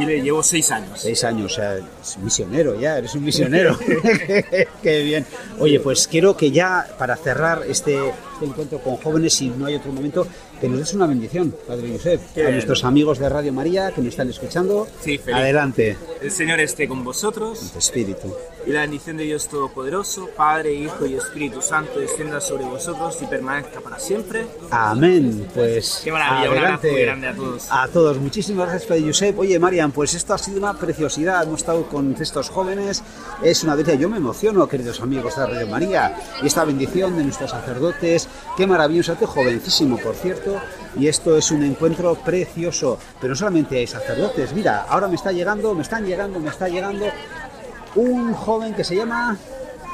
[0.00, 1.00] Chile llevo seis años.
[1.00, 3.78] Seis años, o sea, es misionero ya, eres un misionero.
[4.82, 5.26] Qué bien.
[5.58, 7.96] Oye, pues quiero que ya, para cerrar este,
[8.34, 10.26] este encuentro con jóvenes, si no hay otro momento,
[10.60, 12.54] que nos des una bendición, Padre Josep, Qué a bien.
[12.56, 14.86] nuestros amigos de Radio María que nos están escuchando.
[15.02, 15.36] Sí, feliz.
[15.40, 15.96] Adelante.
[16.20, 18.34] El Señor esté con vosotros Tu espíritu.
[18.66, 23.26] y la bendición de Dios Todopoderoso, Padre, Hijo y Espíritu Santo descienda sobre vosotros y
[23.26, 24.44] permanezca para siempre.
[24.70, 25.46] Amén.
[25.54, 26.92] Pues Qué maravilla, un abrazo adelante.
[26.92, 27.66] muy grande a todos.
[27.70, 29.38] A todos, muchísimas gracias, Padre Josep.
[29.38, 29.58] Oye,
[29.94, 31.42] Pues esto ha sido una preciosidad.
[31.42, 33.02] Hemos estado con estos jóvenes.
[33.42, 33.94] Es una delicia.
[33.94, 36.16] Yo me emociono, queridos amigos de Radio María.
[36.42, 38.28] Y esta bendición de nuestros sacerdotes.
[38.56, 40.60] Qué maravilloso, qué jovencísimo, por cierto.
[40.96, 42.98] Y esto es un encuentro precioso.
[43.20, 44.52] Pero no solamente hay sacerdotes.
[44.52, 47.06] Mira, ahora me está llegando, me están llegando, me está llegando
[47.94, 49.36] un joven que se llama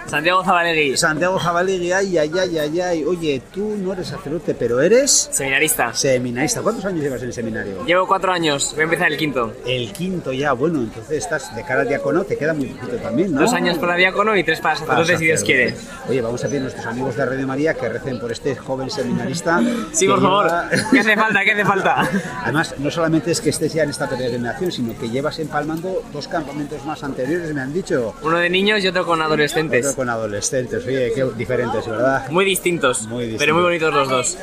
[0.07, 0.97] Santiago Zabalegui.
[0.97, 3.05] Santiago Jabalegui, ay, ay, ay, ay, ay.
[3.05, 5.92] Oye, tú no eres sacerdote, pero eres Seminarista.
[5.92, 6.62] seminarista.
[6.62, 7.85] ¿Cuántos años llevas en el seminario?
[7.85, 9.53] Llevo cuatro años, voy a empezar el quinto.
[9.66, 13.33] El quinto ya, bueno, entonces estás de cara al diacono, te queda muy poquito también,
[13.33, 13.40] ¿no?
[13.40, 15.75] Dos años para diácono y tres para sacerdote, si Dios quiere.
[16.09, 18.90] Oye, vamos a pedir a nuestros amigos de Radio María que recen por este joven
[18.90, 19.61] seminarista.
[19.92, 20.47] Sí, por favor.
[20.47, 21.45] lleva- ¿Qué hace falta?
[21.45, 22.09] ¿Qué hace falta?
[22.45, 26.29] Además, no solamente es que estés ya en esta peregrinación, sino que llevas empalmando dos
[26.29, 28.14] campamentos más anteriores, me han dicho.
[28.23, 29.95] Uno de niños y otro con adolescentes.
[29.96, 32.28] Con adolescentes, oye, qué diferentes, ¿verdad?
[32.30, 33.38] Muy distintos, Muy distintos.
[33.42, 34.38] pero muy bonitos los dos.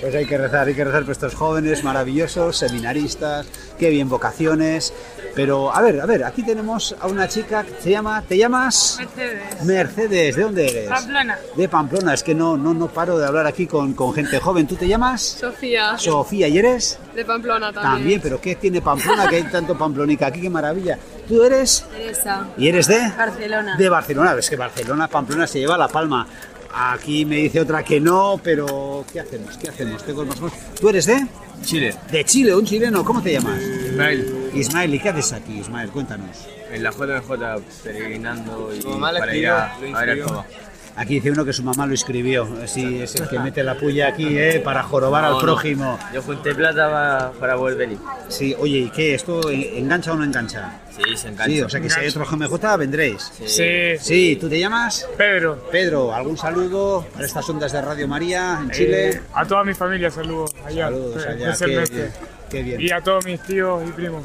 [0.00, 3.46] Pues hay que rezar, hay que rezar por estos jóvenes maravillosos, seminaristas,
[3.80, 4.94] qué bien vocaciones.
[5.34, 8.98] Pero, a ver, a ver, aquí tenemos a una chica que se llama, ¿te llamas?
[9.00, 9.64] Mercedes.
[9.64, 10.88] Mercedes, ¿de dónde eres?
[10.88, 11.38] Pamplona.
[11.56, 14.66] De Pamplona, es que no, no, no paro de hablar aquí con, con gente joven.
[14.68, 15.22] ¿Tú te llamas?
[15.22, 15.96] Sofía.
[15.98, 16.98] Sofía, ¿y eres?
[17.14, 17.92] De Pamplona también.
[17.94, 19.26] También, pero ¿qué tiene Pamplona?
[19.26, 20.98] Que hay tanto pamplonica aquí, qué maravilla.
[21.28, 21.84] ¿Tú eres?
[21.90, 22.46] Teresa.
[22.56, 22.98] ¿Y eres de?
[23.16, 23.76] Barcelona.
[23.76, 26.26] De Barcelona, es que Barcelona, Pamplona se lleva la palma.
[26.74, 29.56] Aquí me dice otra que no, pero ¿qué hacemos?
[29.58, 30.02] ¿Qué hacemos?
[30.04, 30.58] Tengo más cosas.
[30.80, 31.26] ¿Tú eres de?
[31.64, 31.94] Chile.
[32.10, 33.04] De Chile, un chileno.
[33.04, 33.60] ¿Cómo te llamas?
[33.60, 34.50] Ismael.
[34.54, 35.90] Ismael, ¿y qué haces aquí, Ismael?
[35.90, 36.48] Cuéntanos.
[36.70, 40.24] En la JMJ peregrinando y para ir a, ver el.
[40.94, 42.46] Aquí dice uno que su mamá lo escribió.
[42.66, 44.60] Sí, es el que mete la puya aquí, ¿eh?
[44.62, 45.42] Para jorobar al No, no.
[45.42, 45.98] prójimo.
[46.12, 47.88] Yo junté plata para, para volver.
[48.28, 49.14] Sí, oye, ¿y qué?
[49.14, 50.80] ¿Esto engancha o no engancha?
[50.94, 51.46] Sí, se engancha.
[51.52, 53.32] Sí, o sea que si hay otro GMJ vendréis.
[53.46, 53.96] Sí.
[53.98, 55.08] Sí, ¿tú te llamas?
[55.16, 55.66] Pedro.
[55.72, 59.08] Pedro, ¿algún saludo para estas ondas de Radio María en Chile?
[59.10, 60.86] Eh, a toda mi familia saludos allá.
[60.86, 62.08] Saludos allá, qué
[62.50, 62.80] qué bien.
[62.80, 64.22] Y a todos mis tíos y primos.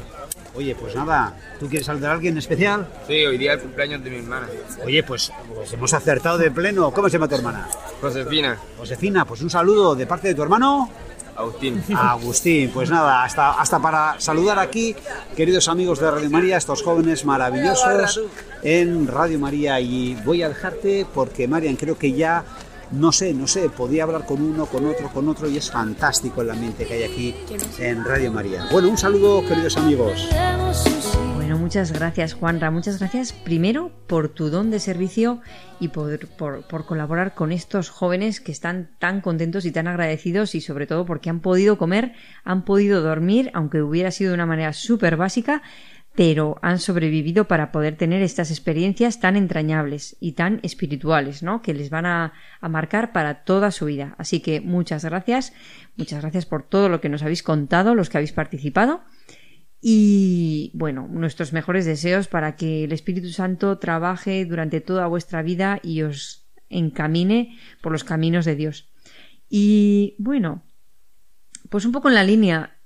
[0.58, 2.88] Oye, pues nada, ¿tú quieres saludar a alguien en especial?
[3.06, 4.48] Sí, hoy día es el cumpleaños de mi hermana.
[4.84, 6.90] Oye, pues, pues hemos acertado de pleno.
[6.90, 7.68] ¿Cómo se llama tu hermana?
[8.00, 8.58] Josefina.
[8.76, 10.90] Josefina, pues un saludo de parte de tu hermano.
[11.36, 11.80] Agustín.
[11.96, 14.96] Agustín, pues nada, hasta, hasta para saludar aquí,
[15.36, 18.20] queridos amigos de Radio María, estos jóvenes maravillosos
[18.64, 19.78] en Radio María.
[19.78, 22.42] Y voy a dejarte porque, Marian, creo que ya,
[22.92, 26.42] no sé, no sé, podía hablar con uno, con otro, con otro, y es fantástico
[26.42, 27.34] el ambiente que hay aquí
[27.78, 28.66] en Radio María.
[28.72, 30.28] Bueno, un saludo, queridos amigos.
[31.36, 35.40] Bueno, muchas gracias Juanra, muchas gracias primero por tu don de servicio
[35.80, 40.60] y por, por- colaborar con estos jóvenes que están tan contentos y tan agradecidos y
[40.60, 42.12] sobre todo porque han podido comer,
[42.44, 45.62] han podido dormir, aunque hubiera sido de una manera súper básica,
[46.18, 51.62] pero han sobrevivido para poder tener estas experiencias tan entrañables y tan espirituales, ¿no?
[51.62, 54.16] Que les van a, a marcar para toda su vida.
[54.18, 55.52] Así que muchas gracias,
[55.94, 59.04] muchas gracias por todo lo que nos habéis contado, los que habéis participado.
[59.80, 65.78] Y bueno, nuestros mejores deseos para que el Espíritu Santo trabaje durante toda vuestra vida
[65.84, 68.88] y os encamine por los caminos de Dios.
[69.48, 70.64] Y bueno,
[71.68, 72.76] pues un poco en la línea,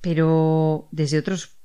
[0.00, 1.55] pero desde otros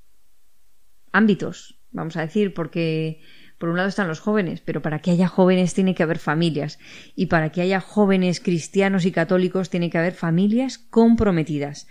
[1.11, 3.21] ámbitos, vamos a decir, porque
[3.61, 6.79] por un lado están los jóvenes, pero para que haya jóvenes tiene que haber familias.
[7.15, 11.87] Y para que haya jóvenes cristianos y católicos tiene que haber familias comprometidas.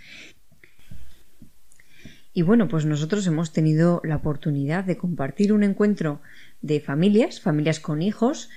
[2.33, 6.21] Y bueno, pues nosotros hemos tenido la oportunidad de compartir un encuentro
[6.61, 8.49] de familias, familias con hijos,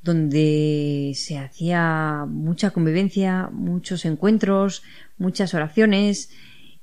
[0.00, 4.84] donde se hacía mucha convivencia, muchos encuentros,
[5.18, 6.30] muchas oraciones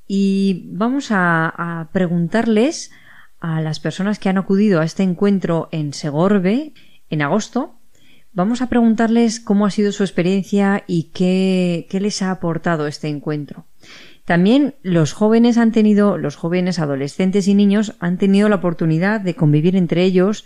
[0.06, 2.92] y vamos a, a preguntarles
[3.40, 6.74] a las personas que han acudido a este encuentro en Segorbe
[7.10, 7.76] en agosto.
[8.34, 13.08] Vamos a preguntarles cómo ha sido su experiencia y qué, qué les ha aportado este
[13.08, 13.66] encuentro.
[14.26, 19.36] También los jóvenes han tenido, los jóvenes, adolescentes y niños han tenido la oportunidad de
[19.36, 20.46] convivir entre ellos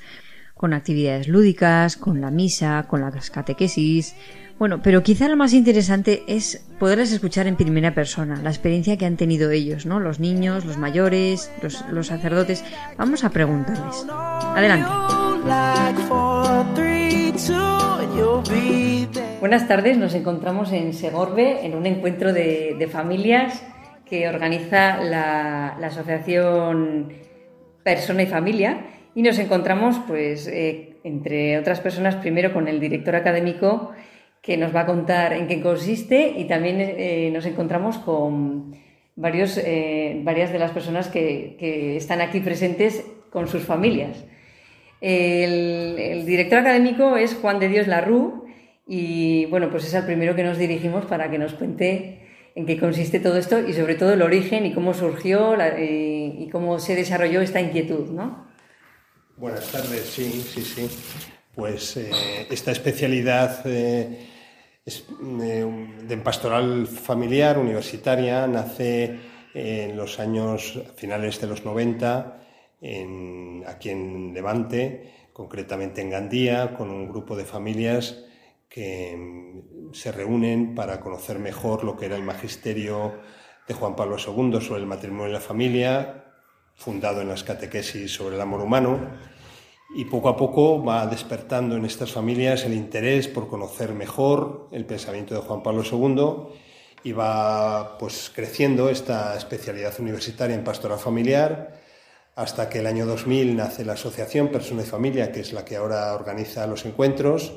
[0.54, 4.15] con actividades lúdicas, con la misa, con las catequesis.
[4.62, 9.08] Bueno, pero quizá lo más interesante es poderles escuchar en primera persona, la experiencia que
[9.08, 10.00] han tenido ellos, ¿no?
[10.00, 12.63] Los niños, los mayores, los, sacerdotes.
[12.95, 14.06] Vamos a preguntarles.
[14.08, 14.88] Adelante.
[19.39, 23.65] Buenas tardes, nos encontramos en Segorbe en un encuentro de, familias
[24.06, 27.13] que organiza la, la, asociación
[27.82, 33.15] Persona y Familia y nos encontramos pues eh, entre otras personas primero con el director
[33.15, 33.93] académico
[34.41, 38.75] que nos va a contar en qué consiste y también eh, nos encontramos con
[39.15, 44.25] varios, eh, varias de las personas que, que, están aquí presentes con sus familias.
[44.99, 48.45] El, director académico es Juan de Dios Larru
[48.88, 52.19] y bueno, pues es el primero que nos dirigimos para que nos cuente
[52.54, 56.49] en qué consiste todo esto y sobre todo el origen y cómo surgió la, y,
[56.51, 58.47] cómo se desarrolló esta inquietud, ¿no?
[59.38, 60.88] Buenas tardes, sí, sí, sí.
[61.56, 62.12] Pues eh,
[62.49, 64.27] esta especialidad eh,
[64.86, 65.06] es,
[65.41, 68.48] eh, de pastoral familiar universitaria.
[68.48, 69.20] Nace
[69.54, 72.41] en los años finales de los 90
[72.82, 78.24] en, aquí en Levante, concretamente en Gandía, con un grupo de familias
[78.70, 83.20] que mm, se reúnen para conocer mejor lo que era el magisterio
[83.67, 86.26] de Juan Pablo II sobre el matrimonio y la familia,
[86.76, 89.00] fundado en las catequesis sobre el amor humano,
[89.93, 94.86] y poco a poco va despertando en estas familias el interés por conocer mejor el
[94.86, 96.56] pensamiento de Juan Pablo II
[97.04, 101.82] y va pues creciendo esta especialidad universitaria en pastoral familiar
[102.36, 105.75] hasta que el año 2000 nace la asociación Persona y Familia, que es la que
[105.75, 107.54] ahora organiza los encuentros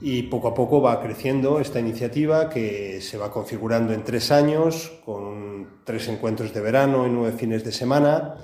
[0.00, 4.90] y poco a poco va creciendo esta iniciativa que se va configurando en tres años,
[5.04, 8.34] con tres encuentros de verano y nueve fines de semana,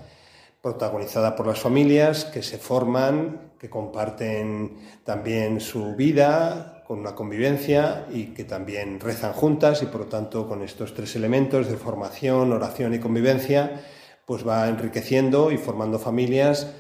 [0.69, 8.07] protagonizada por las familias que se forman, que comparten también su vida con una convivencia
[8.11, 12.53] y que también rezan juntas y por lo tanto con estos tres elementos de formación,
[12.53, 13.81] oración y convivencia,
[14.27, 16.71] pues va enriqueciendo y formando familias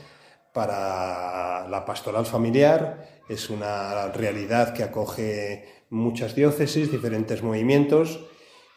[0.52, 3.08] para la pastoral familiar.
[3.26, 8.20] Es una realidad que acoge muchas diócesis, diferentes movimientos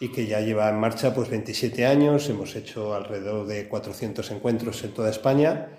[0.02, 4.84] y que ya lleva en marcha pues 27 años, hemos hecho alrededor de 400 encuentros
[4.84, 5.78] en toda España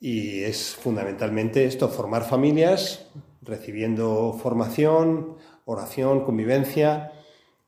[0.00, 3.10] y es fundamentalmente esto, formar familias,
[3.42, 7.12] recibiendo formación, oración, convivencia.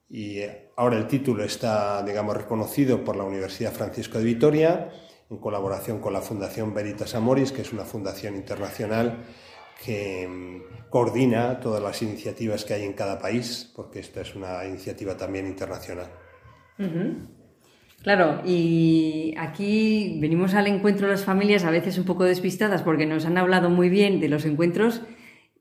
[0.08, 0.38] Y
[0.76, 4.90] ahora el título está, digamos, reconocido por la Universidad Francisco de Vitoria
[5.28, 9.24] en colaboración con la Fundación Veritas Amoris, que es una fundación internacional
[9.84, 14.64] que mm, coordina todas las iniciativas que hay en cada país, porque esta es una
[14.66, 16.06] iniciativa también internacional.
[18.02, 23.06] Claro, y aquí venimos al encuentro de las familias a veces un poco despistadas porque
[23.06, 25.02] nos han hablado muy bien de los encuentros.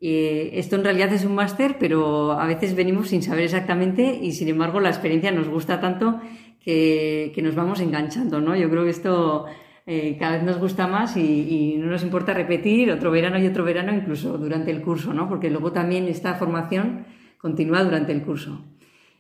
[0.02, 4.32] Eh, esto en realidad es un máster, pero a veces venimos sin saber exactamente y
[4.32, 6.20] sin embargo la experiencia nos gusta tanto
[6.60, 8.56] que, que nos vamos enganchando, ¿no?
[8.56, 9.46] Yo creo que esto
[9.86, 13.48] eh, cada vez nos gusta más y, y, no nos importa repetir otro verano y
[13.48, 15.28] otro verano incluso durante el curso, ¿no?
[15.28, 17.06] Porque luego también esta formación
[17.38, 18.64] continúa durante el curso.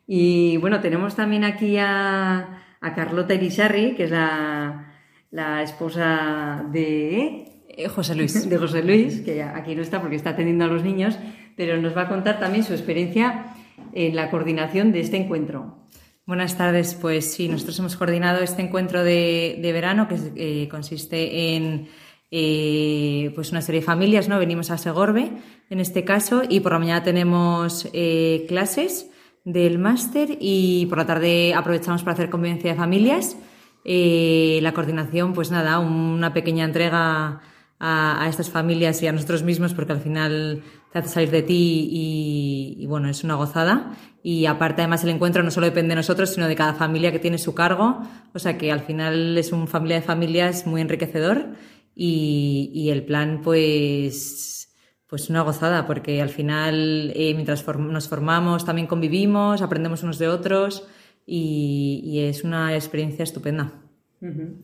[0.05, 4.93] Y bueno, tenemos también aquí a, a Carlota Irizarri, que es la,
[5.31, 7.51] la esposa de
[7.89, 8.49] José Luis.
[8.49, 11.17] De José Luis, que aquí no está porque está atendiendo a los niños,
[11.55, 13.45] pero nos va a contar también su experiencia
[13.93, 15.77] en la coordinación de este encuentro.
[16.25, 21.89] Buenas tardes, pues sí, nosotros hemos coordinado este encuentro de, verano que eh, consiste en
[22.29, 24.39] eh, pues una serie de familias, ¿no?
[24.39, 25.31] Venimos a Segorbe
[25.69, 29.09] en este caso y por la mañana tenemos eh, clases
[29.43, 33.35] del máster y por la tarde aprovechamos para hacer convivencia de familias.
[33.83, 37.41] Eh, la coordinación, pues nada, una pequeña entrega
[37.79, 41.89] a, estas familias y a nosotros mismos porque al final te hace salir de ti
[41.91, 43.95] y, y, bueno, es una gozada.
[44.23, 47.19] Y aparte además el encuentro no solo depende de nosotros, sino de cada familia que
[47.19, 48.01] tiene su cargo.
[48.33, 51.47] O sea que al final es un familia de familias muy enriquecedor
[51.95, 54.73] y, y el plan pues,
[55.07, 60.19] pues una gozada porque al final eh, mientras form nos formamos también convivimos, aprendemos unos
[60.19, 60.87] de otros
[61.25, 63.73] y, y es una experiencia estupenda.
[64.21, 64.55] Uh -huh.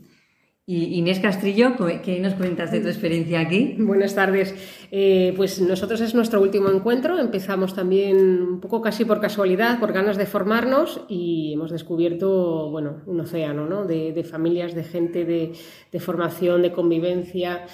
[0.69, 3.77] Y Inés Castrillo, ¿qué nos cuentas de tu experiencia aquí?
[3.79, 4.53] Buenas tardes.
[4.91, 7.17] Eh, pues nosotros es nuestro último encuentro.
[7.17, 12.97] Empezamos también un poco casi por casualidad, por ganas de formarnos y hemos descubierto, bueno,
[13.05, 13.85] un océano ¿no?
[13.85, 15.53] de, familias, de gente, de,
[15.89, 17.65] de formación, de convivencia.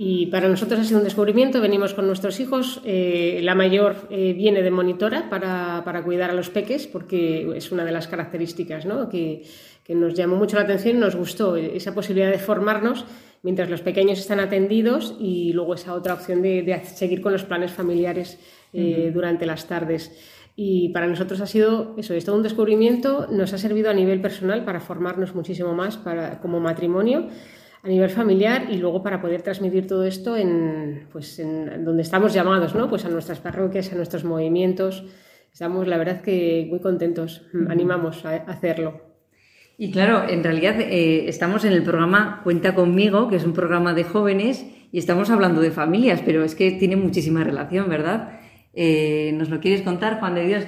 [0.00, 1.60] Y para nosotros ha sido un descubrimiento.
[1.60, 2.80] Venimos con nuestros hijos.
[2.84, 7.72] Eh, la mayor eh, viene de monitora para, para, cuidar a los peques, porque es
[7.72, 9.08] una de las características ¿no?
[9.08, 9.42] que,
[9.82, 13.06] que, nos llamó mucho la atención y nos gustó esa posibilidad de formarnos
[13.42, 17.42] mientras los pequeños están atendidos y luego esa otra opción de, de seguir con los
[17.42, 18.38] planes familiares
[18.72, 20.12] eh, durante las tardes.
[20.54, 23.26] Y para nosotros ha sido eso, es todo un descubrimiento.
[23.32, 27.28] Nos ha servido a nivel personal para formarnos muchísimo más para, como matrimonio
[27.82, 32.34] a nivel familiar y luego para poder transmitir todo esto en, pues en donde estamos
[32.34, 32.88] llamados, ¿no?
[32.88, 35.04] Pues a nuestras parroquias, a nuestros movimientos.
[35.52, 37.46] Estamos, la verdad, que muy contentos.
[37.68, 39.08] Animamos a hacerlo.
[39.76, 43.94] Y claro, en realidad eh, estamos en el programa Cuenta conmigo, que es un programa
[43.94, 48.40] de jóvenes, y estamos hablando de familias, pero es que tiene muchísima relación, ¿verdad?
[48.74, 50.64] Eh, ¿Nos lo quieres contar, Juan de Dios?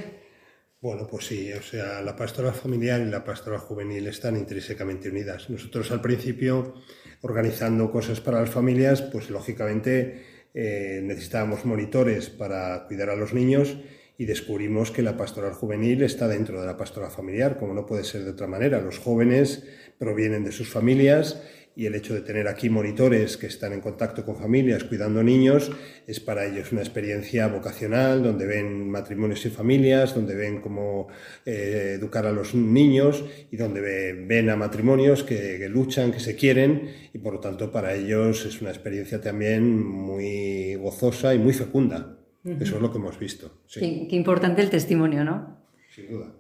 [0.81, 5.51] Bueno, pues sí, o sea, la pastora familiar y la pastora juvenil están intrínsecamente unidas.
[5.51, 6.75] Nosotros al principio,
[7.23, 10.23] organizando cosas para las familias, pues lógicamente
[10.55, 13.77] eh, necesitábamos monitores para cuidar a los niños
[14.19, 18.05] y descubrimos que la pastoral juvenil está dentro de la pastoral familiar, como no puede
[18.05, 18.81] ser de otra manera.
[18.81, 19.65] Los jóvenes
[19.99, 21.43] provienen de sus familias
[21.81, 25.73] y el hecho de tener aquí monitores que están en contacto con familias cuidando niños
[26.07, 31.09] es para ellos una experiencia vocacional donde ven matrimonios y familias, donde ven cómo
[31.47, 33.81] eh, educar a los niños y donde
[34.13, 38.61] ven a matrimonios que, luchan, que se quieren y por lo tanto para ellos es
[38.61, 42.19] una experiencia también muy gozosa y muy fecunda.
[42.45, 43.63] Eso es lo que hemos visto.
[43.73, 45.65] qué importante el testimonio, ¿no?
[45.89, 46.40] Sin duda.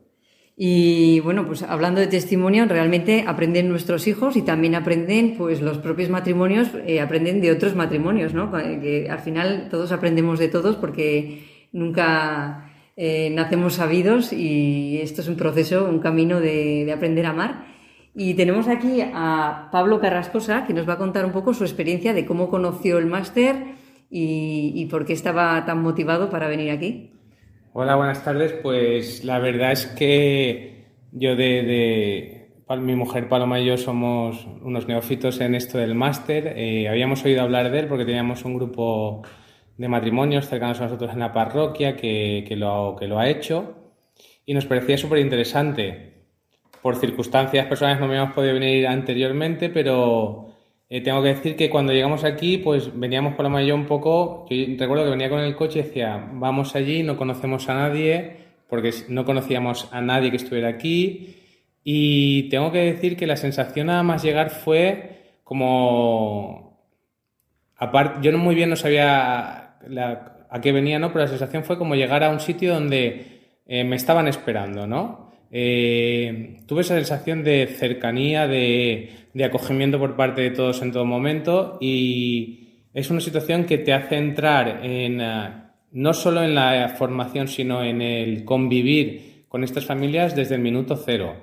[0.62, 5.78] Y bueno, pues hablando de testimonio, realmente aprenden nuestros hijos y también aprenden, pues los
[5.78, 8.52] propios matrimonios eh, aprenden de otros matrimonios, ¿no?
[8.52, 15.28] Que al final todos aprendemos de todos porque nunca eh, nacemos sabidos y esto es
[15.28, 17.64] un proceso, un camino de, aprender a amar.
[18.14, 22.12] Y tenemos aquí a Pablo Carrascosa que nos va a contar un poco su experiencia
[22.12, 23.56] de cómo conoció el máster
[24.10, 27.12] y, y por qué estaba tan motivado para venir aquí.
[27.72, 28.52] Hola, buenas tardes.
[28.52, 32.48] Pues la verdad es que yo de,
[32.80, 36.54] mi mujer Paloma y yo somos unos neófitos en esto del máster.
[36.56, 39.22] Eh, habíamos oído hablar de él porque teníamos un grupo
[39.78, 43.76] de matrimonios cercanos a nosotros en la parroquia que, que, lo, que lo ha hecho
[44.44, 46.26] y nos parecía súper interesante.
[46.82, 50.49] Por circunstancias personales no habíamos podido venir anteriormente, pero
[50.92, 54.44] eh, tengo que decir que cuando llegamos aquí, pues veníamos por la mayor un poco.
[54.50, 58.38] Yo recuerdo que venía con el coche y decía, vamos allí, no conocemos a nadie,
[58.68, 61.36] porque no conocíamos a nadie que estuviera aquí.
[61.84, 66.80] Y tengo que decir que la sensación nada más llegar fue como.
[67.76, 69.76] Aparte, yo no muy bien no sabía
[70.50, 71.12] a qué venía, ¿no?
[71.12, 75.29] Pero la sensación fue como llegar a un sitio donde eh, me estaban esperando, ¿no?
[75.52, 79.10] Eh, tuve esa sensación de cercanía, de,
[79.44, 84.16] acogimiento por parte de todos en todo momento y es una situación que te hace
[84.16, 85.52] entrar en, eh,
[85.92, 90.96] no solo en la formación, sino en el convivir con estas familias desde el minuto
[90.96, 91.34] cero.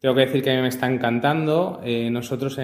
[0.00, 1.80] Tengo que decir que a mí me está encantando.
[1.84, 2.58] Eh, nosotros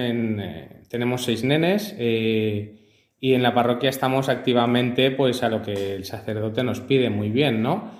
[0.89, 6.63] tenemos seis nenes y en la parroquia estamos activamente pues a lo que el sacerdote
[6.63, 7.98] nos pide muy bien, ¿no?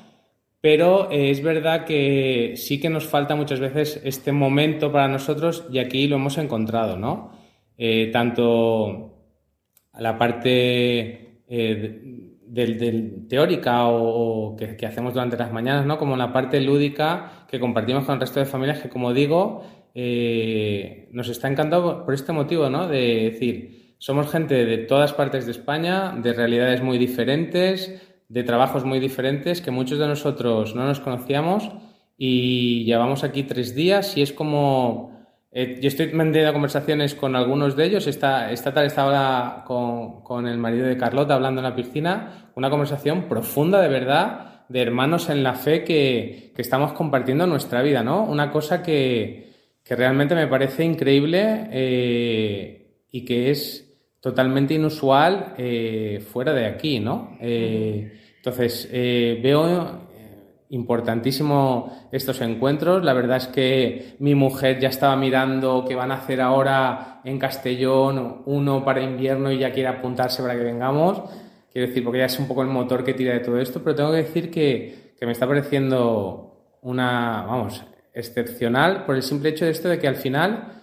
[0.62, 5.66] Pero eh, es verdad que sí que nos falta muchas veces este momento para nosotros
[5.72, 7.32] y aquí lo hemos encontrado, ¿no?
[7.78, 9.16] Eh, tanto
[9.98, 15.98] la parte eh, del, teórica o, que, hacemos durante las mañanas, ¿no?
[15.98, 19.64] Como la parte lúdica que compartimos con el resto de familias que, como digo,
[21.12, 22.88] nos está encantando por este motivo, ¿no?
[22.88, 28.86] De decir, somos gente de todas partes de España, de realidades muy diferentes, de trabajos
[28.86, 31.70] muy diferentes que muchos de nosotros no nos conocíamos
[32.18, 35.18] y llevamos aquí tres días y es como...
[35.52, 38.06] Eh, yo estoy manteniendo conversaciones con algunos de ellos.
[38.06, 42.52] Esta, esta tarde estaba con, con el marido de Carlota hablando en la piscina.
[42.54, 47.82] Una conversación profunda, de verdad, de hermanos en la fe que, que estamos compartiendo nuestra
[47.82, 48.26] vida, ¿no?
[48.26, 49.50] Una cosa que,
[49.84, 53.89] que realmente me parece increíble eh, y que es
[54.22, 57.38] totalmente inusual eh, fuera de aquí, ¿no?
[57.40, 60.08] Eh, entonces, eh, veo
[60.70, 63.04] importantísimo estos encuentros.
[63.04, 67.40] La verdad es que mi mujer ya estaba mirando qué van a hacer ahora en
[67.40, 71.24] Castellón, uno para invierno y ya quiere apuntarse para que vengamos.
[71.72, 73.96] Quiero decir, porque ya es un poco el motor que tira de todo esto, pero
[73.96, 79.66] tengo que decir que, que me está pareciendo una, vamos, excepcional por el simple hecho
[79.66, 80.79] de esto de que al final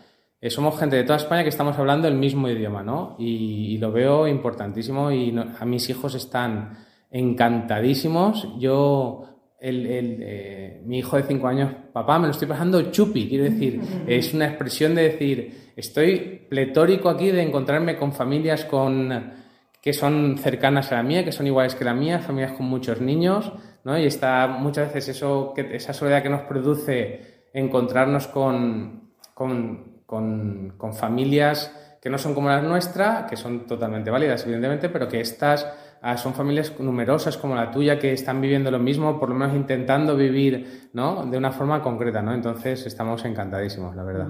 [0.47, 3.17] eh, somos gente de toda España que estamos hablando el mismo idioma, ¿no?
[3.19, 6.79] Y, y lo veo importantísimo y no- a mis hijos están
[7.11, 8.49] encantadísimos.
[8.59, 9.25] Yo,
[9.61, 13.45] el, el, eh, mi hijo de cinco años, papá, me lo estoy pasando chupi, quiero
[13.45, 19.47] decir, es una expresión de decir, estoy pletórico aquí de encontrarme con familias con
[19.81, 23.01] que son cercanas a la mía, que son iguales que la mía, familias con muchos
[23.01, 23.53] niños,
[23.85, 23.97] ¿no?
[23.97, 30.75] Y está muchas veces eso, que, esa soledad que nos produce encontrarnos con, con, con,
[30.79, 35.21] con familias que no son como las nuestras, que son totalmente válidas, evidentemente, pero que
[35.21, 35.67] estas
[36.03, 39.57] ah, son familias numerosas como la tuya que están viviendo lo mismo, por lo menos
[39.57, 41.27] intentando vivir, ¿no?
[41.27, 42.33] De una forma concreta, ¿no?
[42.33, 44.29] Entonces estamos encantadísimos, la verdad.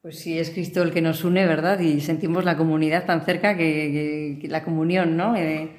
[0.00, 1.80] Pues sí, es Cristo el que nos une, ¿verdad?
[1.80, 5.34] Y sentimos la comunidad tan cerca que, que- que la comunión, ¿no?
[5.36, 5.76] Eh,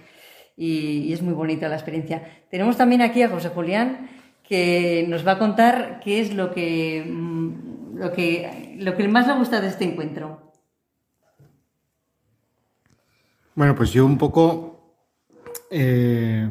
[0.57, 2.23] y, y es muy bonita la experiencia.
[2.51, 4.09] Tenemos también aquí a José Julián
[4.43, 9.27] que nos va a contar qué es lo que, mm, lo que, lo que más
[9.27, 10.51] le gusta de este encuentro.
[13.55, 14.95] Bueno, pues yo un poco
[15.71, 16.47] eh,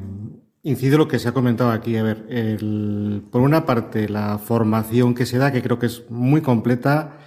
[0.65, 1.97] incido en lo que se ha comentado aquí.
[1.97, 6.11] A ver, el- por una parte, la formación que se da, que creo que es
[6.11, 7.19] muy completa,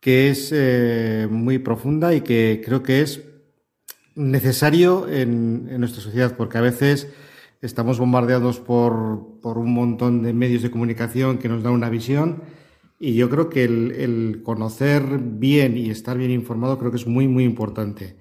[0.00, 3.22] que es eh, muy profunda y que creo que es
[4.14, 7.08] necesario en, en nuestra sociedad, porque a veces
[7.60, 12.42] estamos bombardeados por, por un montón de medios de comunicación que nos dan una visión
[13.04, 17.06] y yo creo que el, el conocer bien y estar bien informado creo que es
[17.06, 18.16] muy, muy importante.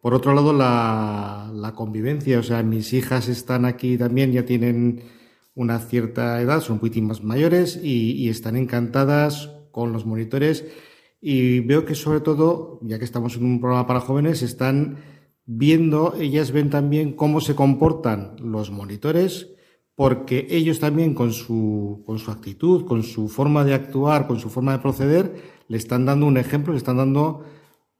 [0.00, 5.02] Por otro lado, la, la convivencia, o sea, mis hijas están aquí también, ya tienen
[5.54, 10.64] una cierta edad, son un poquitín más mayores y, y están encantadas con los monitores
[11.20, 14.96] y veo que sobre todo, ya que estamos en un programa para jóvenes, están
[15.46, 19.54] viendo, ellas ven también cómo se comportan los monitores,
[19.96, 24.50] porque ellos también con su, con su actitud, con su forma de actuar, con su
[24.50, 25.34] forma de proceder,
[25.68, 27.44] le están dando un ejemplo, le están dando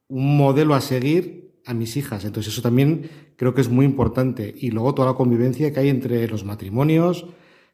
[0.07, 2.25] un modelo a seguir a mis hijas.
[2.25, 4.53] Entonces eso también creo que es muy importante.
[4.57, 7.27] Y luego toda la convivencia que hay entre los matrimonios,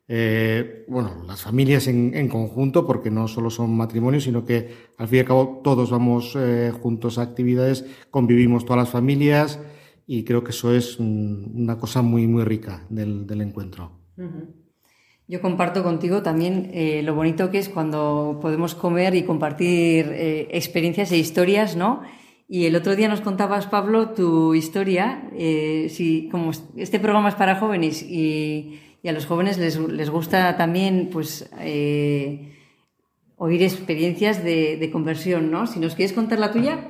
[0.07, 5.07] eh, bueno, las familias en, en conjunto, porque no solo son matrimonios, sino que al
[5.07, 9.59] fin y al cabo todos vamos eh, juntos a actividades, convivimos todas las familias
[10.05, 14.01] y creo que eso es una cosa muy, muy rica del, del encuentro.
[15.32, 20.49] Yo comparto contigo también eh, lo bonito que es cuando podemos comer y compartir eh,
[20.51, 22.01] experiencias e historias, ¿no?
[22.49, 25.30] Y el otro día nos contabas, Pablo, tu historia.
[25.38, 30.57] eh, si, como este programa es para jóvenes y, a los jóvenes les, les gusta
[30.57, 31.49] también, pues,
[33.38, 35.66] oír experiencias de, conversión, ¿no?
[35.66, 36.89] Si nos quieres contar la tuya.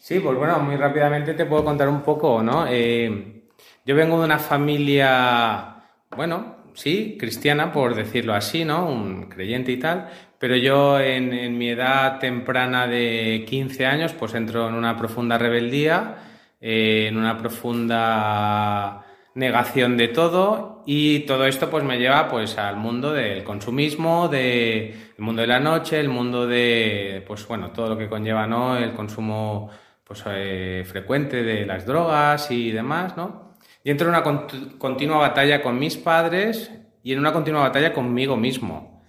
[0.00, 2.64] Sí, pues bueno, muy rápidamente te puedo contar un poco, ¿no?
[2.66, 5.77] Yo vengo de una familia,
[6.18, 8.90] bueno, sí, cristiana, por decirlo así, ¿no?
[8.90, 10.08] Un creyente y tal,
[10.40, 16.16] pero yo en, mi edad temprana de 15 años, pues entro en una profunda rebeldía,
[16.60, 19.04] eh, en una profunda
[19.34, 24.90] negación de todo y todo esto pues me lleva pues al mundo del consumismo, de
[25.16, 28.76] el mundo de la noche, el mundo de pues bueno, todo lo que conlleva, ¿no?
[28.76, 29.70] El consumo
[30.02, 33.47] pues eh, frecuente de las drogas y demás, ¿no?
[33.84, 36.70] Y entro en una cont- continua batalla con mis padres
[37.02, 39.02] y en una continua batalla conmigo mismo,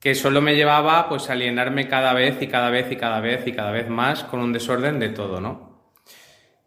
[0.00, 3.46] que solo me llevaba pues a alienarme cada vez y cada vez y cada vez
[3.46, 5.74] y cada vez más con un desorden de todo, ¿no?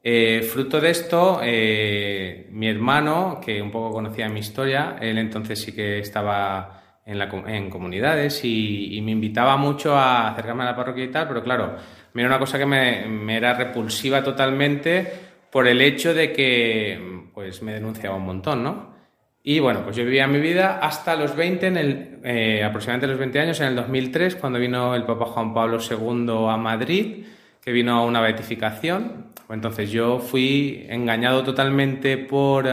[0.03, 5.59] Eh, fruto de esto, eh, mi hermano, que un poco conocía mi historia, él entonces
[5.61, 10.67] sí que estaba en, la, en comunidades y, y me invitaba mucho a acercarme a
[10.67, 11.75] la parroquia y tal, pero claro,
[12.15, 15.11] era una cosa que me, me era repulsiva totalmente
[15.51, 18.95] por el hecho de que pues me denunciaba un montón, ¿no?
[19.43, 23.19] Y bueno, pues yo vivía mi vida hasta los 20, en el, eh, aproximadamente los
[23.19, 27.27] 20 años, en el 2003, cuando vino el Papa Juan Pablo II a Madrid,
[27.61, 29.27] que vino a una beatificación.
[29.51, 32.67] Entonces yo fui engañado totalmente por,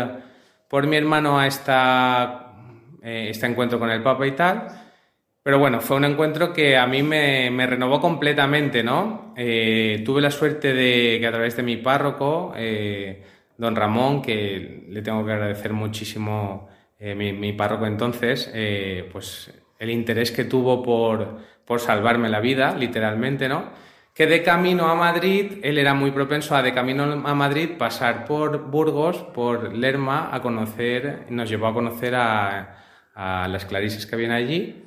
[0.66, 2.54] por mi hermano a esta,
[3.02, 4.66] eh, este encuentro con el Papa y tal.
[5.42, 9.34] Pero bueno, fue un encuentro que a mí me, me renovó completamente, ¿no?
[9.36, 12.54] Eh, tuve la suerte de que a través de mi párroco,
[13.56, 19.52] don Ramón, que le tengo que agradecer muchísimo, eh, mi, mi párroco entonces, eh, pues
[19.78, 23.72] el interés que tuvo por, por salvarme la vida, literalmente, ¿no?
[24.14, 28.24] Que de camino a Madrid, él era muy propenso a de camino a Madrid pasar
[28.24, 32.80] por Burgos, por Lerma, a conocer, nos llevó a conocer a,
[33.16, 34.82] las clarisas que habían allí.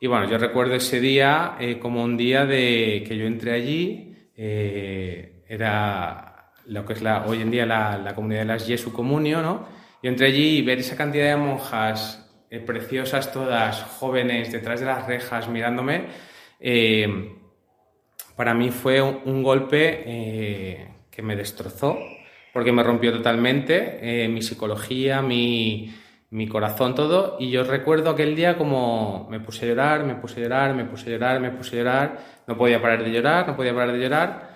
[0.00, 4.06] Y bueno, yo recuerdo ese día eh, como un día de que yo entré allí,
[4.36, 6.29] era
[6.66, 9.66] lo que es la, hoy en día la, la comunidad de las Jesu Comunio, ¿no?
[10.02, 14.86] Yo entré allí y ver esa cantidad de monjas eh, preciosas todas, jóvenes, detrás de
[14.86, 16.06] las rejas, mirándome,
[16.58, 17.36] eh,
[18.36, 21.98] para mí fue un, un golpe eh, que me destrozó,
[22.52, 25.94] porque me rompió totalmente eh, mi psicología, mi,
[26.30, 27.36] mi corazón, todo.
[27.38, 30.84] Y yo recuerdo aquel día como me puse a llorar, me puse a llorar, me
[30.84, 33.92] puse a llorar, me puse a llorar, no podía parar de llorar, no podía parar
[33.92, 34.49] de llorar,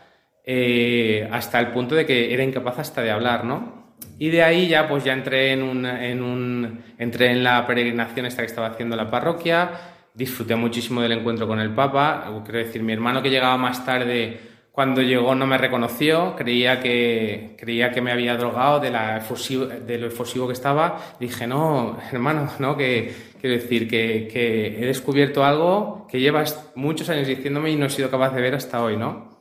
[0.45, 3.85] eh, hasta el punto de que era incapaz hasta de hablar, ¿no?
[4.19, 8.27] Y de ahí ya pues ya entré en un, en un entré en la peregrinación
[8.27, 9.71] esta que estaba haciendo la parroquia,
[10.13, 14.39] disfruté muchísimo del encuentro con el Papa, quiero decir, mi hermano que llegaba más tarde
[14.75, 19.67] cuando llegó no me reconoció, creía que, creía que me había drogado de, la efusivo,
[19.67, 21.15] de lo efusivo que estaba.
[21.21, 27.09] Dije, no, hermano, no, que quiero decir que, que, he descubierto algo que llevas muchos
[27.09, 29.34] años diciéndome y no he sido capaz de ver hasta hoy, ¿no?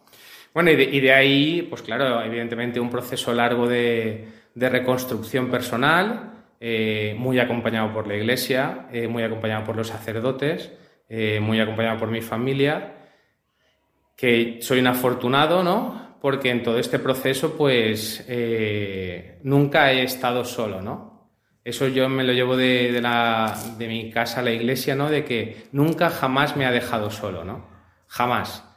[0.54, 6.46] Bueno, y de, y de ahí, pues claro, evidentemente un proceso largo de, reconstrucción personal,
[6.60, 10.72] eh, muy acompañado por la iglesia, eh, muy acompañado por los sacerdotes,
[11.10, 12.94] eh, muy acompañado por mi familia
[14.16, 16.18] que soy un afortunado, ¿no?
[16.22, 18.26] Porque en todo este proceso, pues,
[19.44, 21.32] nunca he estado solo, ¿no?
[21.66, 25.10] Eso yo me lo llevo de, de, la, de mi casa a la iglesia, ¿no?
[25.10, 27.68] De que nunca jamás me ha dejado solo, ¿no?
[28.08, 28.73] Jamás.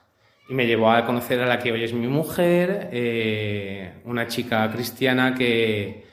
[0.48, 4.70] Y me llevó a conocer a la que hoy es mi mujer, eh, una chica
[4.70, 6.04] cristiana que,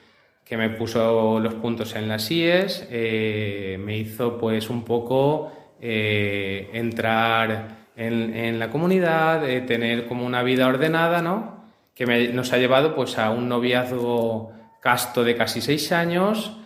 [0.43, 6.67] que, me puso los puntos en las IES, eh, me hizo pues un poco eh,
[6.73, 11.65] entrar en, en la comunidad, tener como una vida ordenada, ¿no?
[11.93, 16.57] Que nos ha llevado pues a un noviazgo casto de casi seis años,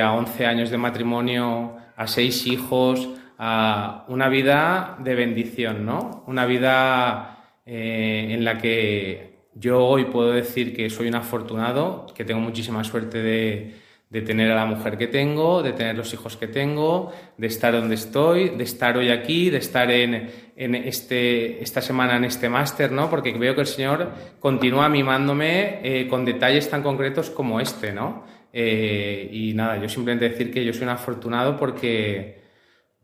[0.00, 3.08] a 11 años de matrimonio, a seis hijos,
[3.38, 6.24] a una vida de bendición, ¿no?
[6.26, 12.24] Una vida eh, en la que yo hoy puedo decir que soy un afortunado, que
[12.24, 13.74] tengo muchísima suerte de,
[14.12, 17.72] de tener a la mujer que tengo, de tener los hijos que tengo, de estar
[17.72, 22.50] donde estoy, de estar hoy aquí, de estar en, en este, esta semana en este
[22.50, 23.08] máster, ¿no?
[23.08, 28.24] Porque veo que el Señor continúa mimándome eh, con detalles tan concretos como este, ¿no?
[28.52, 32.41] Eh, y nada, yo simplemente decir que yo soy un afortunado porque...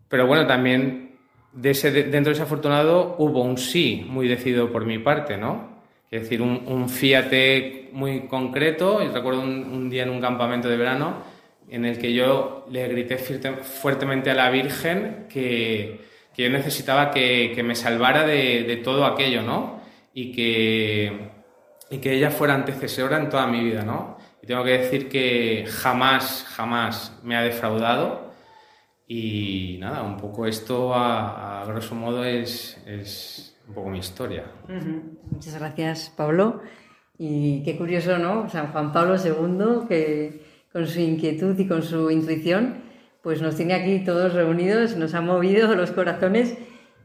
[0.09, 1.19] Pero bueno, también
[1.53, 5.79] de ese, dentro de ese afortunado hubo un sí muy decidido por mi parte, ¿no?
[6.11, 9.03] Es decir, un, un fiate muy concreto.
[9.03, 11.23] Y recuerdo un, un, día en un campamento de verano
[11.71, 16.01] en el que yo le grité fuertemente a la Virgen que,
[16.35, 19.83] que yo necesitaba que, que me salvara de, de, todo aquello, ¿no?
[20.15, 21.31] Y que,
[21.91, 24.17] y que ella fuera antecesora en toda mi vida, ¿no?
[24.43, 28.28] Y tengo que decir que jamás, jamás me ha defraudado.
[29.11, 34.45] Y nada, un poco esto a, a grosso modo es, es un poco mi historia.
[34.69, 35.03] Uh -huh.
[35.31, 36.61] Muchas gracias, Pablo.
[37.19, 38.49] Y qué curioso, ¿no?
[38.51, 40.43] San Juan Pablo II, que
[40.73, 42.83] con su inquietud y con su intuición,
[43.23, 46.57] pues nos tiene aquí todos reunidos, nos ha movido los corazones.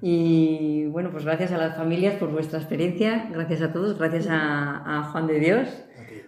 [0.02, 5.00] Y bueno, pues gracias a las familias por vuestra experiencia, gracias a todos, gracias a,
[5.00, 5.70] a Juan de Dios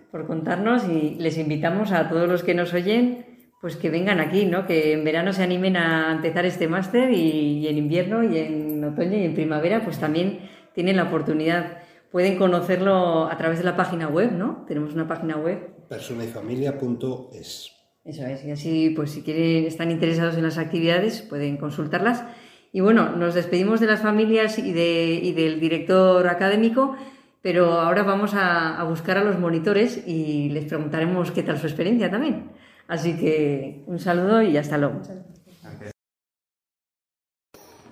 [0.10, 3.35] por contarnos y les invitamos a todos los que nos oyen
[3.66, 4.68] pues que vengan aquí, ¿no?
[4.68, 8.84] Que en verano se animen a empezar este máster y, y, en invierno y en
[8.84, 10.42] otoño y en primavera pues también
[10.76, 11.80] tienen la oportunidad.
[12.12, 14.66] Pueden conocerlo a través de la página web, ¿no?
[14.68, 15.68] Tenemos una página web.
[15.90, 17.72] Personayfamilia.es
[18.04, 22.24] Eso es, y así pues si quieren, están interesados en las actividades pueden consultarlas.
[22.72, 26.96] Y bueno, nos despedimos de las familias y, de, y del director académico,
[27.42, 31.66] pero ahora vamos a, a buscar a los monitores y les preguntaremos qué tal su
[31.66, 32.52] experiencia también.
[32.88, 35.02] Así que un saludo y hasta luego.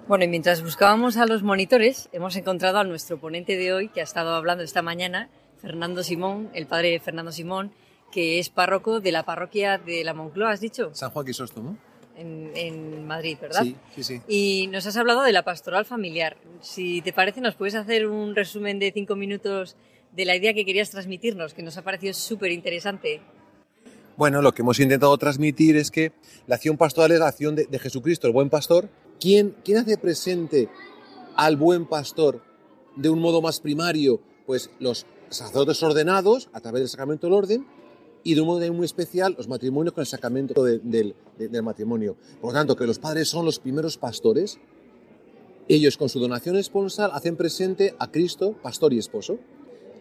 [0.07, 4.01] Bueno, y mientras buscábamos a los monitores, hemos encontrado a nuestro ponente de hoy, que
[4.01, 5.29] ha estado hablando esta mañana,
[5.61, 7.71] Fernando Simón, el padre Fernando Simón,
[8.11, 10.93] que es párroco de la parroquia de la Moncloa, ¿has dicho?
[10.93, 11.77] San Juan Crisóstomo.
[12.15, 13.63] En, en Madrid, ¿verdad?
[13.63, 14.21] Sí, sí, sí.
[14.27, 16.37] Y nos has hablado de la pastoral familiar.
[16.61, 19.77] Si te parece, nos puedes hacer un resumen de cinco minutos
[20.11, 23.21] de la idea que querías transmitirnos, que nos ha parecido súper interesante.
[24.15, 26.11] Bueno, lo que hemos intentado transmitir es que
[26.45, 28.89] la acción pastoral es la acción de, Jesucristo, el buen pastor.
[29.19, 30.69] ¿Quién, ¿Quién, hace presente
[31.35, 32.43] al buen pastor
[32.95, 34.21] de un modo más primario?
[34.45, 37.67] Pues los sacerdotes ordenados a través del sacramento del orden
[38.23, 41.63] y de un modo muy especial los matrimonios con el sacramento de, de, de, del
[41.63, 42.15] matrimonio.
[42.39, 44.59] Por lo tanto, que los padres son los primeros pastores.
[45.67, 49.39] Ellos con su donación esponsal hacen presente a Cristo, pastor y esposo.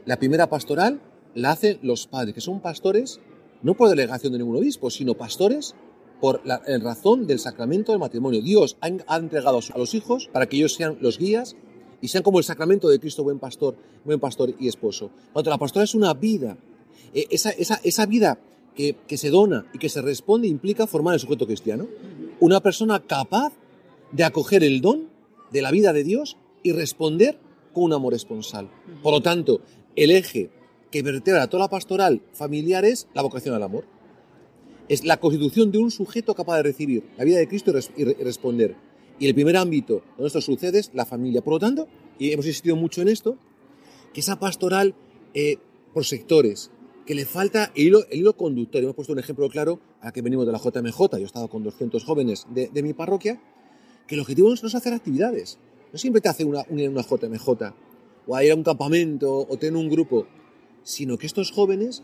[0.04, 1.00] La primera pastoral
[1.34, 3.20] la hacen los padres, que son pastores
[3.62, 5.74] no por delegación de ningún obispo, sino pastores
[6.20, 8.40] por la razón del sacramento del matrimonio.
[8.42, 11.56] Dios ha, entregado a los hijos para que ellos sean los guías
[12.00, 15.10] y sean como el sacramento de Cristo, buen pastor, buen pastor y esposo.
[15.32, 16.56] Cuando la pastora es una vida,
[17.12, 18.38] eh, esa, esa, esa vida
[18.76, 21.88] que, que se dona y que se responde implica formar el sujeto cristiano.
[22.38, 23.52] Una persona capaz
[24.12, 25.08] de acoger el don
[25.50, 27.38] de la vida de Dios y responder
[27.72, 28.70] con un amor esponsal.
[29.02, 29.60] Por lo tanto,
[29.96, 30.50] el eje
[30.92, 33.84] que vertebra toda la pastoral familiar es la vocación al amor.
[34.88, 37.90] Es la constitución de un sujeto capaz de recibir la vida de Cristo y, res-
[37.96, 38.76] y re- y responder.
[39.18, 41.42] Y el primer ámbito donde esto sucede es la familia.
[41.42, 41.88] Por lo tanto,
[42.18, 43.36] y hemos insistido mucho en esto,
[44.12, 44.94] que esa pastoral
[45.34, 45.56] eh,
[45.94, 46.70] por sectores,
[47.06, 48.82] que le falta el hilo, el hilo conductor.
[48.82, 51.62] Hemos puesto un ejemplo claro, a que venimos de la JMJ, yo he estado con
[51.62, 53.40] 200 jóvenes de, de mi parroquia,
[54.06, 55.58] que el objetivo no es hacer actividades.
[55.92, 57.48] No siempre te hace una, una, una JMJ,
[58.26, 60.26] o a ir a un campamento, o tener un grupo,
[60.82, 62.02] sino que estos jóvenes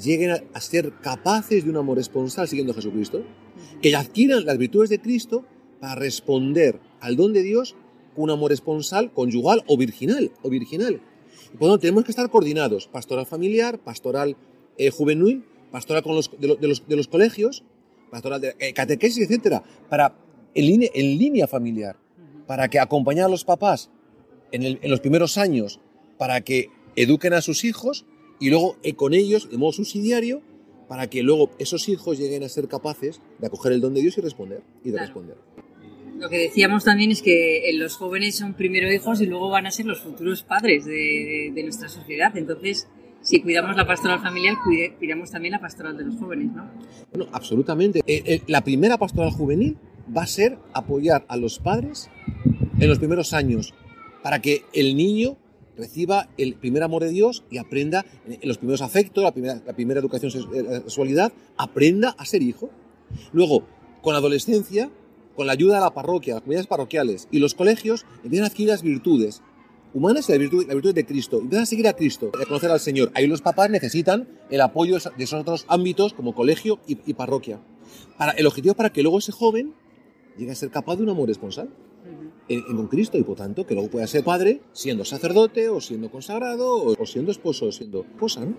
[0.00, 3.24] lleguen a, a ser capaces de un amor esponsal siguiendo a Jesucristo,
[3.80, 5.44] que adquieran las virtudes de Cristo
[5.80, 7.74] para responder al don de Dios
[8.14, 10.30] con un amor esponsal, conyugal o virginal.
[10.42, 11.00] O virginal.
[11.52, 14.36] Y por lo tanto, tenemos que estar coordinados, pastoral familiar, pastoral
[14.78, 17.64] eh, juvenil, pastoral con los, de, lo- de los, de los colegios,
[18.10, 20.16] pastoral de eh, catequesis, etcétera, para
[20.54, 21.96] en línea, en línea familiar,
[22.46, 23.90] para que acompañar a los papás
[24.52, 25.80] en, el- en los primeros años,
[26.18, 28.06] para que eduquen a sus hijos
[28.40, 30.42] y luego eh, con ellos, de modo subsidiario,
[30.88, 34.16] para que luego esos hijos lleguen a ser capaces de acoger el don de Dios
[34.18, 34.62] y responder.
[34.84, 35.06] Y de Claro.
[35.06, 35.36] responder.
[36.18, 39.66] Lo que decíamos también es que eh, los jóvenes son primero hijos y luego van
[39.66, 42.34] a ser los futuros padres de, de- de nuestra sociedad.
[42.36, 42.88] Entonces,
[43.20, 46.70] si cuidamos la pastoral familiar, cuide- cuidamos también la pastoral de los jóvenes, ¿no?
[47.12, 48.00] Bueno, absolutamente.
[48.06, 49.76] Eh, eh, la primera pastoral juvenil
[50.16, 52.08] va a ser apoyar a los padres
[52.78, 53.74] en los primeros años
[54.22, 55.36] para que el niño
[55.76, 59.60] reciba el primer amor de Dios y aprenda en en los primeros afectos, la primera,
[59.66, 62.70] la primera educación eh, sexualidad, aprenda a ser hijo.
[63.32, 63.64] Luego,
[64.02, 64.90] con la adolescencia,
[65.34, 68.70] con la ayuda de la parroquia, las comunidades parroquiales y los colegios, empiezan a adquirir
[68.70, 69.42] las virtudes
[69.94, 71.38] humanas y las virtudes, las virtudes de Cristo.
[71.40, 73.10] Empiezan a seguir a Cristo, a conocer al Señor.
[73.14, 77.60] Ahí los papás necesitan el apoyo de esos- otros ámbitos como colegio y, y parroquia.
[78.18, 79.74] Para, el objetivo es para que luego ese joven
[80.36, 81.68] llegue a ser capaz de un amor esponsal
[82.48, 85.80] en, en con Cristo y por tanto que luego pueda ser padre siendo sacerdote o
[85.80, 88.44] siendo consagrado o, o siendo esposo o siendo esposa.
[88.44, 88.54] ¿no?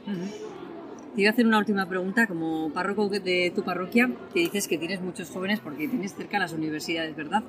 [1.16, 2.28] Te iba a hacer una última pregunta.
[2.28, 6.54] Como párroco de tu parroquia, que dices que tienes muchos jóvenes porque tienes cerca las
[6.54, 7.44] universidades, ¿verdad?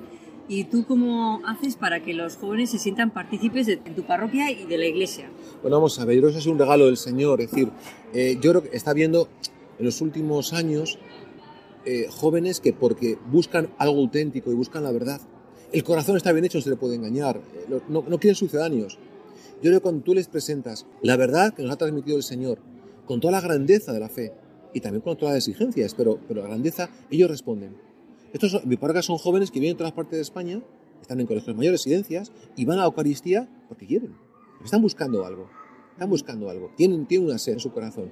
[0.47, 4.65] ¿Y tú cómo haces para que los jóvenes se sientan partícipes de tu parroquia y
[4.65, 5.29] de la iglesia?
[5.61, 7.41] Bueno, vamos a ver, yo creo que eso es un regalo del Señor.
[7.41, 7.69] Es decir,
[8.15, 9.27] eh, yo creo que está viendo
[9.77, 10.97] en los últimos años
[11.85, 15.21] eh, jóvenes que porque buscan algo auténtico y buscan la verdad,
[15.71, 18.97] el corazón está bien hecho, no se le puede engañar, eh, no, no quieren sucedáneos.
[19.55, 22.59] Yo creo que cuando tú les presentas la verdad que nos ha transmitido el Señor,
[23.05, 24.33] con toda la grandeza de la fe
[24.73, 27.75] y también con todas las exigencias, pero, pero la grandeza, ellos responden.
[28.33, 30.61] Estos, son- son jóvenes que vienen de todas partes de España,
[31.01, 34.15] están en colegios mayores, residencias, y van a la Eucaristía porque quieren.
[34.63, 35.49] Están buscando algo.
[35.93, 36.71] Están buscando algo.
[36.77, 38.11] Tienen, tienen una sed en su corazón.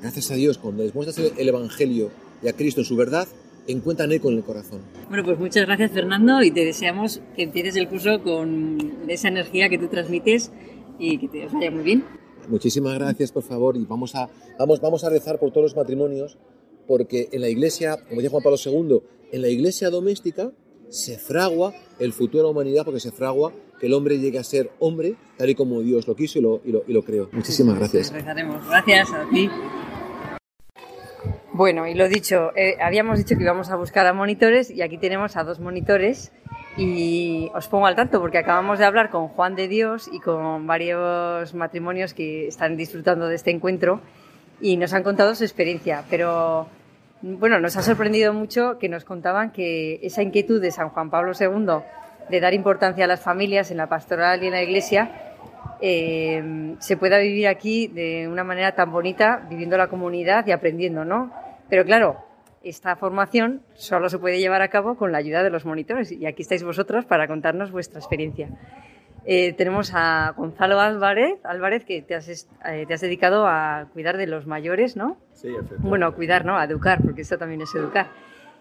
[0.00, 2.10] Gracias a Dios, cuando les muestras el Evangelio
[2.42, 3.28] y a Cristo en su verdad,
[3.66, 4.80] encuentran eco en el corazón.
[5.08, 9.68] Bueno, pues muchas gracias Fernando y te deseamos que empieces el curso con esa energía
[9.68, 10.50] que tú transmites
[10.98, 12.04] y que te vaya muy bien.
[12.48, 16.38] Muchísimas gracias, por favor, y vamos a, vamos, vamos a rezar por todos los matrimonios,
[16.86, 19.00] porque en la iglesia, como decía Juan Pablo II,
[19.32, 20.50] en la iglesia doméstica
[20.88, 24.44] se fragua el futuro de la humanidad, porque se fragua que el hombre llegue a
[24.44, 27.28] ser hombre, tal y como Dios lo quiso y lo, y lo, y lo creó.
[27.32, 28.12] Muchísimas gracias.
[28.12, 28.66] Rezaremos.
[28.66, 29.48] Gracias a ti.
[31.52, 34.98] Bueno, y lo dicho, eh, habíamos dicho que íbamos a buscar a monitores y aquí
[34.98, 36.32] tenemos a dos monitores
[36.76, 40.66] y os pongo al tanto porque acabamos de hablar con Juan de Dios y con
[40.66, 44.00] varios matrimonios que están disfrutando de este encuentro
[44.60, 46.68] y nos han contado su experiencia, pero
[47.22, 51.32] bueno, nos ha sorprendido mucho que nos contaban que esa inquietud de San Juan Pablo
[51.38, 51.82] II
[52.30, 55.29] de dar importancia a las familias en la pastoral y en la iglesia
[55.80, 61.04] eh, se pueda vivir aquí de una manera tan bonita, viviendo la comunidad y aprendiendo,
[61.04, 61.32] ¿no?
[61.68, 62.18] Pero claro,
[62.62, 66.26] esta formación solo se puede llevar a cabo con la ayuda de los monitores y
[66.26, 68.48] aquí estáis vosotros para contarnos vuestra experiencia.
[69.24, 74.16] Eh, tenemos a Gonzalo Álvarez, Álvarez que te has, eh, te has dedicado a cuidar
[74.16, 75.18] de los mayores, ¿no?
[75.34, 75.88] Sí, efectivamente.
[75.88, 76.58] Bueno, a cuidar, ¿no?
[76.58, 78.08] A educar, porque esto también es educar.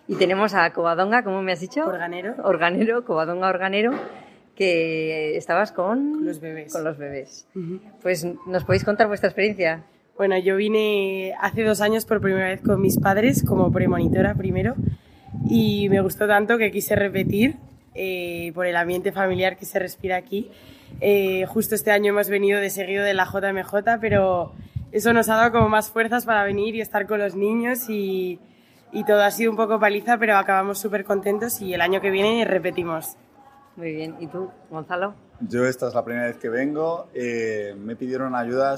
[0.08, 1.86] Y tenemos a Covadonga, ¿cómo me has dicho?
[1.86, 2.36] Organero.
[2.44, 3.92] Organero, Covadonga Organero,
[4.60, 6.26] que estabas con...
[6.26, 6.74] los bebés.
[6.74, 7.48] Con los bebés.
[8.02, 9.86] Pues, ¿nos podéis contar vuestra experiencia?
[10.18, 14.76] Bueno, yo vine hace dos años por primera vez con mis padres como premonitora primero
[15.50, 17.56] y me gustó tanto que quise repetir
[17.96, 20.52] eh, por el ambiente familiar que se respira aquí.
[21.00, 24.52] Eh, justo este año hemos venido de seguido de la JMJ, pero
[24.92, 28.42] eso nos ha dado como más fuerzas para venir y estar con los niños y,
[28.92, 32.12] y todo ha sido un poco paliza, pero acabamos súper contentos y el año que
[32.12, 33.16] viene repetimos.
[33.80, 34.18] Muy bien.
[34.20, 35.14] ¿Y tú, Gonzalo?
[35.40, 37.08] Yo esta es la primera vez que vengo.
[37.14, 38.76] eh, me pidieron ayuda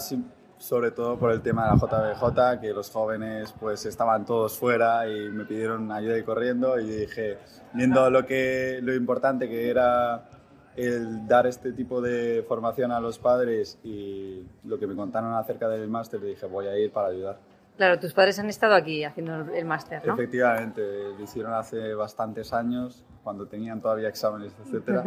[0.59, 5.09] sobre todo por el tema de la JBJ, que los jóvenes pues estaban todos fuera
[5.09, 7.39] y me pidieron ayuda y corriendo y dije,
[7.73, 10.29] viendo lo, que, lo importante que era
[10.75, 15.67] el dar este tipo de formación a los padres y lo que me contaron acerca
[15.67, 17.39] del máster, dije, voy a ir para ayudar.
[17.81, 20.13] Claro, tus padres han estado aquí haciendo el máster, ¿no?
[20.13, 20.83] Efectivamente,
[21.17, 25.03] lo hicieron hace bastantes años, cuando tenían todavía exámenes, etcétera.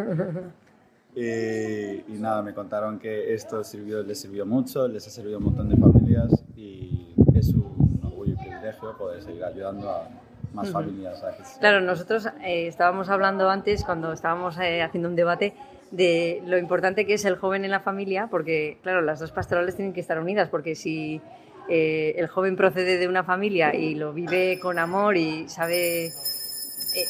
[1.15, 1.21] y,
[2.09, 5.45] y nada, me contaron que esto sirvió, les sirvió mucho, les ha servido a un
[5.45, 10.09] montón de familias y es un orgullo y privilegio poder seguir ayudando a
[10.53, 11.23] más familias.
[11.39, 15.55] que se- Claro, nosotros eh, estábamos hablando antes, cuando estábamos eh, haciendo un debate,
[15.93, 19.77] de lo importante que es el joven en la familia, porque, claro, las dos pastorales
[19.77, 21.21] tienen que estar unidas, porque si
[21.69, 26.13] eh, el joven procede de una familia y lo vive con amor y sabe eh,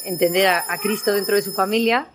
[0.05, 2.07] entender a, a Cristo dentro de su familia,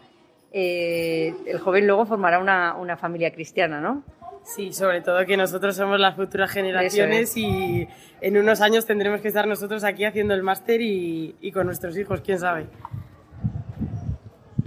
[0.52, 4.02] eh, el joven luego formará una, una familia cristiana, ¿no?
[4.42, 7.36] Sí, sobre todo que nosotros somos las futuras generaciones es.
[7.36, 7.86] y
[8.20, 11.96] en unos años tendremos que estar nosotros aquí haciendo el máster y, y con nuestros
[11.96, 12.66] hijos, quién sabe.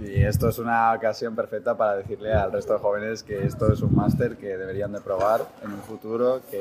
[0.00, 3.80] Y esto es una ocasión perfecta para decirle al resto de jóvenes que esto es
[3.80, 6.60] un máster que deberían de probar en un futuro, que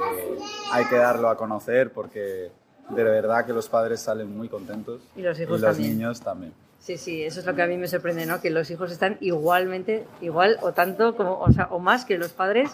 [0.71, 2.51] hay que darlo a conocer porque
[2.89, 5.97] de verdad que los padres salen muy contentos Y los hijos los también.
[5.97, 6.53] niños también.
[6.79, 8.41] Sí, sí, eso es lo que a mí me sorprende, ¿no?
[8.41, 12.33] Que los hijos están igualmente, igual o tanto como, o, sea, o más que los
[12.33, 12.71] padres,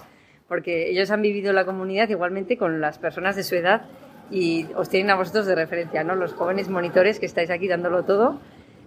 [0.48, 3.84] porque ellos han vivido la comunidad igualmente con las personas de su edad
[4.32, 6.16] y os tienen a vosotros de referencia, ¿no?
[6.16, 8.40] Los jóvenes monitores que estáis aquí dándolo todo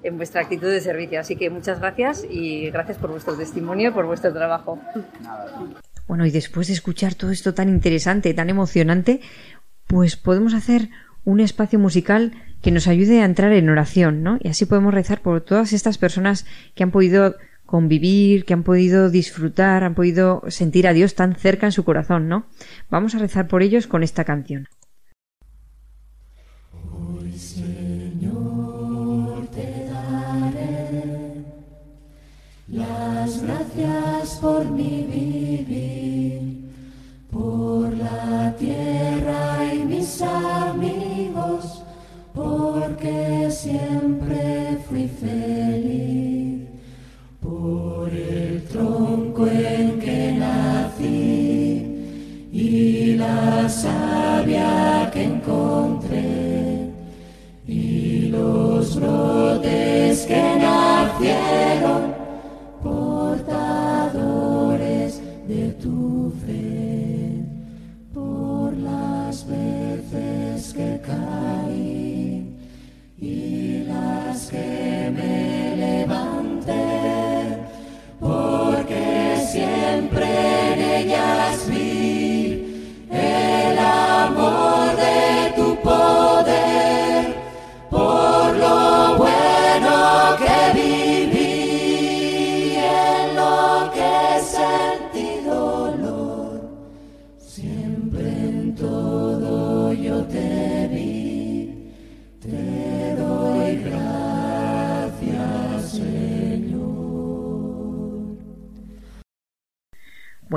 [0.03, 1.21] en vuestra actitud de servicio.
[1.21, 4.79] Así que muchas gracias y gracias por vuestro testimonio y por vuestro trabajo.
[6.07, 9.21] Bueno, y después de escuchar todo esto tan interesante, tan emocionante,
[9.87, 10.89] pues podemos hacer
[11.25, 12.33] un espacio musical
[12.63, 14.39] que nos ayude a entrar en oración, ¿no?
[14.41, 17.37] Y así podemos rezar por todas estas personas que han podido
[17.67, 22.29] convivir, que han podido disfrutar, han podido sentir a Dios tan cerca en su corazón,
[22.29, 22.47] ¿no?
[22.91, 24.69] Vamos a rezar por ellos con esta canción.
[32.73, 36.71] Las gracias por mi vivir,
[37.31, 41.83] por la tierra y mis amigos,
[42.35, 45.62] porque siempre fui feliz,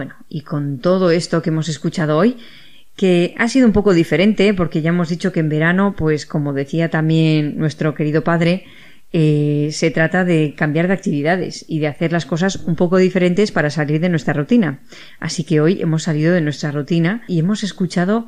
[0.05, 2.37] Bueno, y con todo esto que hemos escuchado hoy,
[2.95, 6.53] que ha sido un poco diferente, porque ya hemos dicho que en verano, pues como
[6.53, 8.65] decía también nuestro querido padre,
[9.13, 13.51] eh, se trata de cambiar de actividades y de hacer las cosas un poco diferentes
[13.51, 14.81] para salir de nuestra rutina.
[15.19, 18.27] Así que hoy hemos salido de nuestra rutina y hemos escuchado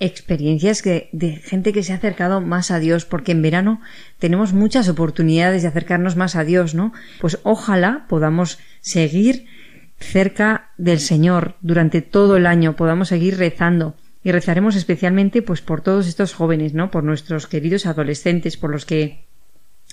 [0.00, 3.80] experiencias que, de gente que se ha acercado más a Dios, porque en verano
[4.18, 6.92] tenemos muchas oportunidades de acercarnos más a Dios, ¿no?
[7.22, 9.46] Pues ojalá podamos seguir
[10.00, 13.94] cerca del Señor durante todo el año, podamos seguir rezando
[14.24, 16.90] y rezaremos especialmente pues por todos estos jóvenes, ¿no?
[16.90, 19.24] Por nuestros queridos adolescentes, por los que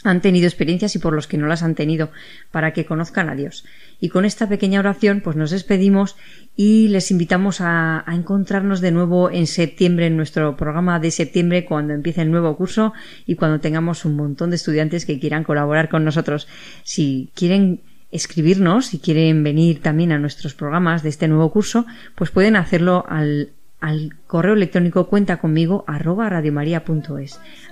[0.03, 2.11] han tenido experiencias y por los que no las han tenido,
[2.51, 3.65] para que conozcan a Dios.
[3.99, 6.15] Y con esta pequeña oración, pues nos despedimos
[6.55, 11.65] y les invitamos a, a encontrarnos de nuevo en septiembre, en nuestro programa de septiembre,
[11.65, 12.93] cuando empiece el nuevo curso
[13.25, 16.47] y cuando tengamos un montón de estudiantes que quieran colaborar con nosotros.
[16.83, 17.81] Si quieren
[18.11, 21.85] escribirnos, si quieren venir también a nuestros programas de este nuevo curso,
[22.15, 26.29] pues pueden hacerlo al, al correo electrónico cuenta conmigo arroba.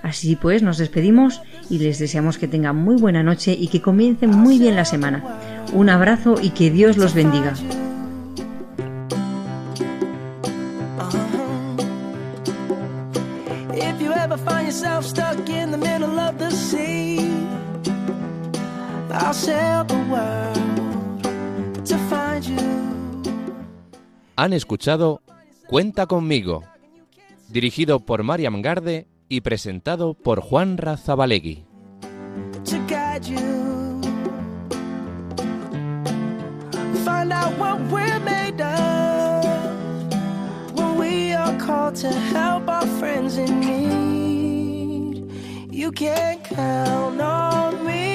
[0.03, 4.29] Así pues, nos despedimos y les deseamos que tengan muy buena noche y que comiencen
[4.29, 5.23] muy bien la semana.
[5.73, 7.53] Un abrazo y que Dios los bendiga.
[19.11, 21.23] I'll sail the world
[21.85, 23.23] to find you.
[24.37, 25.21] Han escuchado
[25.67, 26.63] Cuenta conmigo,
[27.49, 31.65] dirigido por Mariam Garde y presentado por Juan Razabalegui.
[32.65, 34.01] to guide you.
[37.03, 39.45] find out what we're made of.
[40.73, 45.31] When we are called to help our friends in need,
[45.71, 48.14] you can count on me